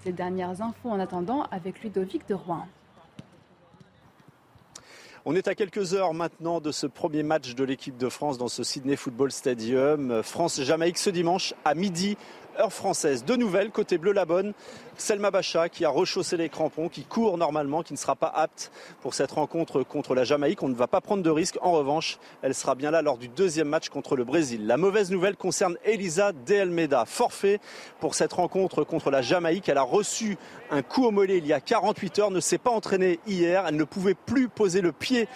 Toutes 0.04 0.14
dernières 0.14 0.62
infos 0.62 0.90
en 0.90 1.00
attendant 1.00 1.44
avec 1.52 1.84
Ludovic 1.84 2.28
de 2.28 2.34
Rouen. 2.34 2.68
On 5.24 5.36
est 5.36 5.48
à 5.48 5.54
quelques 5.54 5.94
heures 5.94 6.16
maintenant 6.16 6.60
de 6.60 6.72
ce 6.72 6.88
premier 6.88 7.22
match 7.22 7.54
de 7.54 7.64
l'équipe 7.64 7.96
de 7.96 8.10
France 8.10 8.40
dans 8.40 8.48
ce 8.48 8.64
Sydney 8.64 8.96
Football 8.96 9.32
Stadium. 9.32 10.24
France-Jamaïque 10.24 10.98
ce 10.98 11.12
dimanche 11.12 11.54
à 11.64 11.76
midi 11.76 12.18
heure 12.60 12.74
française. 12.74 13.24
Deux 13.26 13.36
nouvelles 13.36 13.72
côté 13.72 13.98
bleu 13.98 14.12
la 14.12 14.26
bonne. 14.26 14.54
Selma 14.98 15.32
Bacha 15.32 15.70
qui 15.70 15.86
a 15.86 15.90
rechaussé 15.90 16.38
les 16.38 16.50
crampons, 16.50 16.90
qui 16.90 17.04
court 17.04 17.38
normalement, 17.38 17.82
qui 17.82 17.94
ne 17.94 17.98
sera 17.98 18.16
pas 18.16 18.28
apte 18.28 18.72
pour 19.02 19.14
cette 19.14 19.32
rencontre 19.32 19.84
contre 19.84 20.14
la 20.14 20.24
Jamaïque. 20.24 20.62
On 20.64 20.70
ne 20.70 20.76
va 20.76 20.88
pas 20.88 21.02
prendre 21.02 21.24
de 21.24 21.30
risque. 21.30 21.58
En 21.62 21.72
revanche, 21.72 22.20
elle 22.42 22.54
sera 22.54 22.76
bien 22.76 22.92
là 22.92 23.02
lors 23.02 23.18
du 23.18 23.28
deuxième 23.28 23.68
match 23.68 23.90
contre 23.90 24.16
le 24.16 24.24
Brésil. 24.24 24.68
La 24.68 24.78
mauvaise 24.78 25.12
nouvelle 25.12 25.36
concerne 25.36 25.78
Elisa 25.84 26.32
De 26.32 26.56
Almeida, 26.56 27.06
forfait 27.06 27.60
pour 28.00 28.16
cette 28.16 28.34
rencontre 28.34 28.84
contre 28.84 29.10
la 29.10 29.22
Jamaïque. 29.22 29.70
Elle 29.70 29.78
a 29.78 29.84
reçu 29.84 30.38
un 30.70 30.82
coup 30.82 31.06
au 31.06 31.12
mollet 31.12 31.38
il 31.38 31.48
y 31.48 31.54
a 31.54 31.60
48 31.62 32.20
heures, 32.20 32.32
ne 32.32 32.40
s'est 32.40 32.58
pas 32.58 32.72
entraînée 32.72 33.20
hier. 33.26 33.66
Elle 33.68 33.76
ne 33.76 33.84
pouvait 33.84 34.14
plus 34.14 34.50
poser 34.50 34.82
le 34.82 34.92
pied 34.92 35.28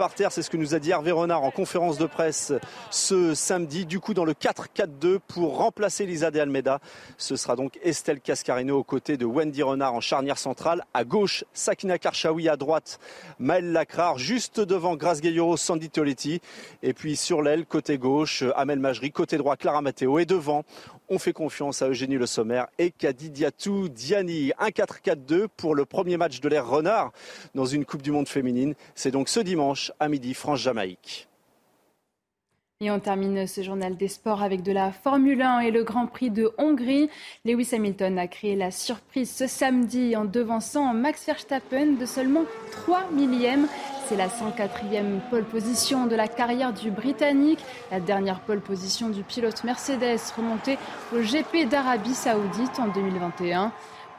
par 0.00 0.14
terre. 0.14 0.32
C'est 0.32 0.40
ce 0.40 0.48
que 0.48 0.56
nous 0.56 0.74
a 0.74 0.78
dit 0.78 0.92
Hervé 0.92 1.10
Renard 1.10 1.42
en 1.42 1.50
conférence 1.50 1.98
de 1.98 2.06
presse 2.06 2.54
ce 2.88 3.34
samedi. 3.34 3.84
Du 3.84 4.00
coup, 4.00 4.14
dans 4.14 4.24
le 4.24 4.32
4-4-2 4.32 5.18
pour 5.18 5.58
remplacer 5.58 6.06
Lisa 6.06 6.30
de 6.30 6.40
Almeida, 6.40 6.80
ce 7.18 7.36
sera 7.36 7.54
donc 7.54 7.78
Estelle 7.82 8.22
Cascarino 8.22 8.78
aux 8.78 8.82
côtés 8.82 9.18
de 9.18 9.26
Wendy 9.26 9.62
Renard 9.62 9.92
en 9.92 10.00
charnière 10.00 10.38
centrale. 10.38 10.86
À 10.94 11.04
gauche, 11.04 11.44
Sakina 11.52 11.98
Karchaoui. 11.98 12.48
À 12.48 12.56
droite, 12.56 12.98
Maëlle 13.38 13.72
Lacrar. 13.72 14.16
Juste 14.16 14.58
devant 14.58 14.96
Grace 14.96 15.20
Gayoro, 15.20 15.58
Sandy 15.58 15.90
Toletti. 15.90 16.40
Et 16.82 16.94
puis 16.94 17.14
sur 17.14 17.42
l'aile, 17.42 17.66
côté 17.66 17.98
gauche, 17.98 18.42
Amel 18.56 18.78
Majri. 18.78 19.12
Côté 19.12 19.36
droit, 19.36 19.56
Clara 19.56 19.82
Matteo. 19.82 20.18
Et 20.18 20.24
devant, 20.24 20.64
on 21.10 21.18
fait 21.18 21.32
confiance 21.32 21.82
à 21.82 21.88
Eugénie 21.88 22.16
Le 22.16 22.26
Sommer 22.26 22.62
et 22.78 22.92
Kadidiatou 22.92 23.88
Diani. 23.88 24.52
1-4-4-2 24.60 25.48
pour 25.56 25.74
le 25.74 25.84
premier 25.84 26.16
match 26.16 26.40
de 26.40 26.48
l'ère 26.48 26.68
Renard 26.68 27.12
dans 27.54 27.66
une 27.66 27.84
Coupe 27.84 28.02
du 28.02 28.12
Monde 28.12 28.28
féminine. 28.28 28.74
C'est 28.94 29.10
donc 29.10 29.28
ce 29.28 29.40
dimanche 29.40 29.92
à 29.98 30.08
midi, 30.08 30.32
France-Jamaïque. 30.34 31.26
Et 32.82 32.90
on 32.90 32.98
termine 32.98 33.46
ce 33.46 33.60
journal 33.62 33.96
des 33.96 34.08
sports 34.08 34.42
avec 34.42 34.62
de 34.62 34.72
la 34.72 34.90
Formule 34.90 35.42
1 35.42 35.60
et 35.60 35.70
le 35.70 35.84
Grand 35.84 36.06
Prix 36.06 36.30
de 36.30 36.50
Hongrie. 36.56 37.10
Lewis 37.44 37.68
Hamilton 37.72 38.18
a 38.18 38.26
créé 38.26 38.56
la 38.56 38.70
surprise 38.70 39.30
ce 39.30 39.46
samedi 39.46 40.16
en 40.16 40.24
devançant 40.24 40.94
Max 40.94 41.26
Verstappen 41.26 41.98
de 42.00 42.06
seulement 42.06 42.44
3 42.70 43.10
millièmes. 43.10 43.66
C'est 44.10 44.16
la 44.16 44.26
104e 44.26 45.20
pole 45.30 45.44
position 45.44 46.06
de 46.06 46.16
la 46.16 46.26
carrière 46.26 46.72
du 46.72 46.90
Britannique, 46.90 47.64
la 47.92 48.00
dernière 48.00 48.40
pole 48.40 48.60
position 48.60 49.08
du 49.08 49.22
pilote 49.22 49.62
Mercedes 49.62 50.18
remontée 50.36 50.78
au 51.14 51.20
GP 51.20 51.68
d'Arabie 51.68 52.14
Saoudite 52.16 52.80
en 52.80 52.88
2021. 52.88 53.70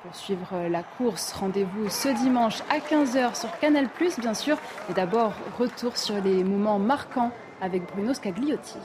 Pour 0.04 0.16
suivre 0.16 0.70
la 0.70 0.82
course, 0.82 1.34
rendez-vous 1.34 1.90
ce 1.90 2.08
dimanche 2.08 2.60
à 2.70 2.78
15h 2.78 3.38
sur 3.38 3.60
Canal+, 3.60 3.90
bien 4.20 4.34
sûr. 4.34 4.58
Et 4.90 4.94
d'abord, 4.94 5.34
retour 5.60 5.98
sur 5.98 6.16
les 6.24 6.46
moments 6.46 6.80
marquants 6.80 7.32
avec 7.60 7.86
Bruno 7.94 8.14
Scagliotti. 8.14 8.80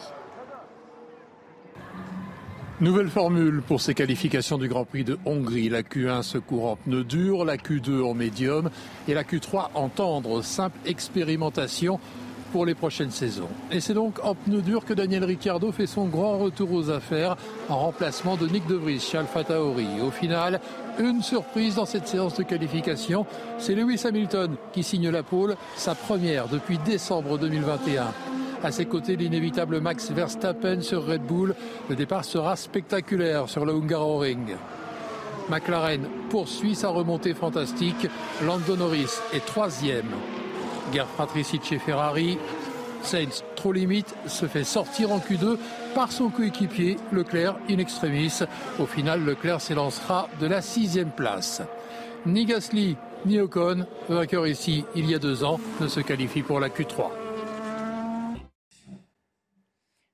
Nouvelle 2.79 3.09
formule 3.09 3.63
pour 3.67 3.81
ces 3.81 3.95
qualifications 3.95 4.59
du 4.59 4.69
Grand 4.69 4.85
Prix 4.85 5.03
de 5.03 5.19
Hongrie. 5.25 5.71
La 5.71 5.81
Q1 5.81 6.23
se 6.23 6.37
court 6.37 6.73
en 6.73 6.77
pneu 6.77 7.05
dur, 7.05 7.47
la 7.47 7.57
Q2 7.57 8.03
en 8.03 8.13
médium 8.13 8.69
et 9.09 9.15
la 9.15 9.25
Q3 9.25 9.69
en 9.73 9.89
tendre. 9.89 10.43
Simple 10.43 10.77
expérimentation 10.85 11.99
pour 12.53 12.67
les 12.67 12.75
prochaines 12.75 13.11
saisons. 13.11 13.49
Et 13.73 13.81
c'est 13.81 13.95
donc 13.95 14.23
en 14.23 14.35
pneu 14.35 14.61
dur 14.61 14.85
que 14.85 14.93
Daniel 14.93 15.25
Ricciardo 15.25 15.73
fait 15.73 15.87
son 15.87 16.05
grand 16.05 16.37
retour 16.37 16.71
aux 16.73 16.91
affaires 16.91 17.37
en 17.71 17.79
remplacement 17.79 18.37
de 18.37 18.47
Nick 18.47 18.67
De 18.67 18.75
Vries 18.75 19.01
chez 19.01 19.17
Alpha. 19.17 19.41
Au 19.59 20.11
final, 20.11 20.61
une 20.99 21.23
surprise 21.23 21.77
dans 21.77 21.87
cette 21.87 22.07
séance 22.07 22.35
de 22.35 22.43
qualification, 22.43 23.25
c'est 23.59 23.75
Lewis 23.75 24.03
Hamilton 24.05 24.55
qui 24.75 24.83
signe 24.83 25.09
la 25.09 25.23
pole, 25.23 25.57
sa 25.77 25.95
première 25.95 26.47
depuis 26.49 26.77
décembre 26.85 27.39
2021. 27.39 28.13
À 28.67 28.73
ses 28.73 28.87
côtés, 28.87 29.15
l'inévitable 29.15 29.81
Max 29.81 30.11
Verstappen 30.11 30.81
sur 30.81 31.07
Red 31.07 31.23
Bull. 31.23 31.55
Le 31.89 31.95
départ 31.95 32.25
sera 32.25 32.57
spectaculaire 32.57 33.49
sur 33.49 33.65
le 33.65 33.73
Hungaroring. 33.73 34.57
McLaren 35.49 36.05
poursuit 36.31 36.75
sa 36.75 36.89
remontée 36.89 37.33
fantastique. 37.33 38.09
Lando 38.45 38.75
Norris 38.75 39.21
est 39.33 39.47
troisième. 39.47 40.11
Guerre 40.93 41.07
fratricide 41.07 41.63
chez 41.63 41.79
Ferrari. 41.79 42.39
Sainz, 43.03 43.45
trop 43.55 43.71
limite, 43.71 44.13
se 44.27 44.47
fait 44.47 44.65
sortir 44.65 45.13
en 45.13 45.19
Q2 45.19 45.59
par 45.95 46.11
son 46.11 46.29
coéquipier 46.29 46.97
Leclerc 47.13 47.55
in 47.71 47.79
extremis. 47.79 48.41
Au 48.81 48.87
final, 48.87 49.25
Leclerc 49.25 49.61
s'élancera 49.61 50.29
de 50.41 50.47
la 50.49 50.61
sixième 50.61 51.13
place. 51.13 51.63
Ni 52.27 52.47
Gasly 52.47 52.97
ni 53.27 53.39
Ocon, 53.39 53.87
vainqueur 54.09 54.45
ici 54.49 54.85
il 54.97 55.09
y 55.09 55.15
a 55.15 55.21
deux 55.21 55.45
ans, 55.45 55.61
ne 55.81 55.87
se 55.87 56.01
qualifie 56.01 56.43
pour 56.43 56.59
la 56.59 56.69
Q3. 56.69 57.11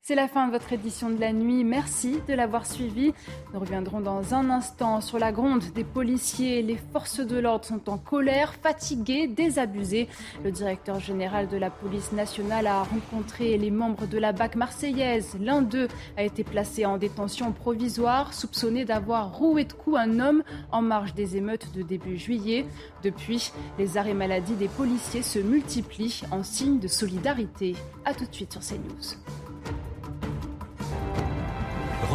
C'est 0.04 0.16
la 0.16 0.26
fin 0.26 0.48
de 0.48 0.50
votre 0.50 0.72
édition 0.72 1.10
de 1.10 1.20
la 1.20 1.32
nuit. 1.32 1.62
Merci 1.62 2.18
de 2.26 2.34
l'avoir 2.34 2.66
suivi. 2.66 3.12
Nous 3.54 3.60
reviendrons 3.60 4.00
dans 4.00 4.34
un 4.34 4.50
instant 4.50 5.00
sur 5.00 5.20
la 5.20 5.30
gronde 5.30 5.62
des 5.76 5.84
policiers. 5.84 6.60
Les 6.60 6.76
forces 6.76 7.20
de 7.20 7.38
l'ordre 7.38 7.66
sont 7.66 7.88
en 7.88 7.98
colère, 7.98 8.52
fatiguées, 8.54 9.28
désabusées. 9.28 10.08
Le 10.42 10.50
directeur 10.50 10.98
général 10.98 11.46
de 11.46 11.56
la 11.56 11.70
police 11.70 12.10
nationale 12.10 12.66
a 12.66 12.82
rencontré 12.82 13.56
les 13.56 13.70
membres 13.70 14.08
de 14.08 14.18
la 14.18 14.32
BAC 14.32 14.56
marseillaise. 14.56 15.36
L'un 15.38 15.62
d'eux 15.62 15.86
a 16.16 16.24
été 16.24 16.42
placé 16.42 16.84
en 16.84 16.98
détention 16.98 17.52
provisoire, 17.52 18.34
soupçonné 18.34 18.84
d'avoir 18.84 19.32
roué 19.32 19.62
de 19.62 19.72
coups 19.72 19.98
un 19.98 20.18
homme 20.18 20.42
en 20.72 20.82
marge 20.82 21.14
des 21.14 21.36
émeutes 21.36 21.72
de 21.76 21.82
début 21.82 22.18
juillet. 22.18 22.66
Depuis, 23.04 23.52
les 23.78 23.96
arrêts 23.98 24.14
maladie 24.14 24.56
des 24.56 24.66
policiers 24.66 25.22
se 25.22 25.38
multiplient 25.38 26.22
en 26.32 26.42
signe 26.42 26.80
de 26.80 26.88
solidarité. 26.88 27.76
A 28.04 28.14
tout 28.14 28.26
de 28.26 28.34
suite 28.34 28.50
sur 28.50 28.62
CNews. 28.62 29.41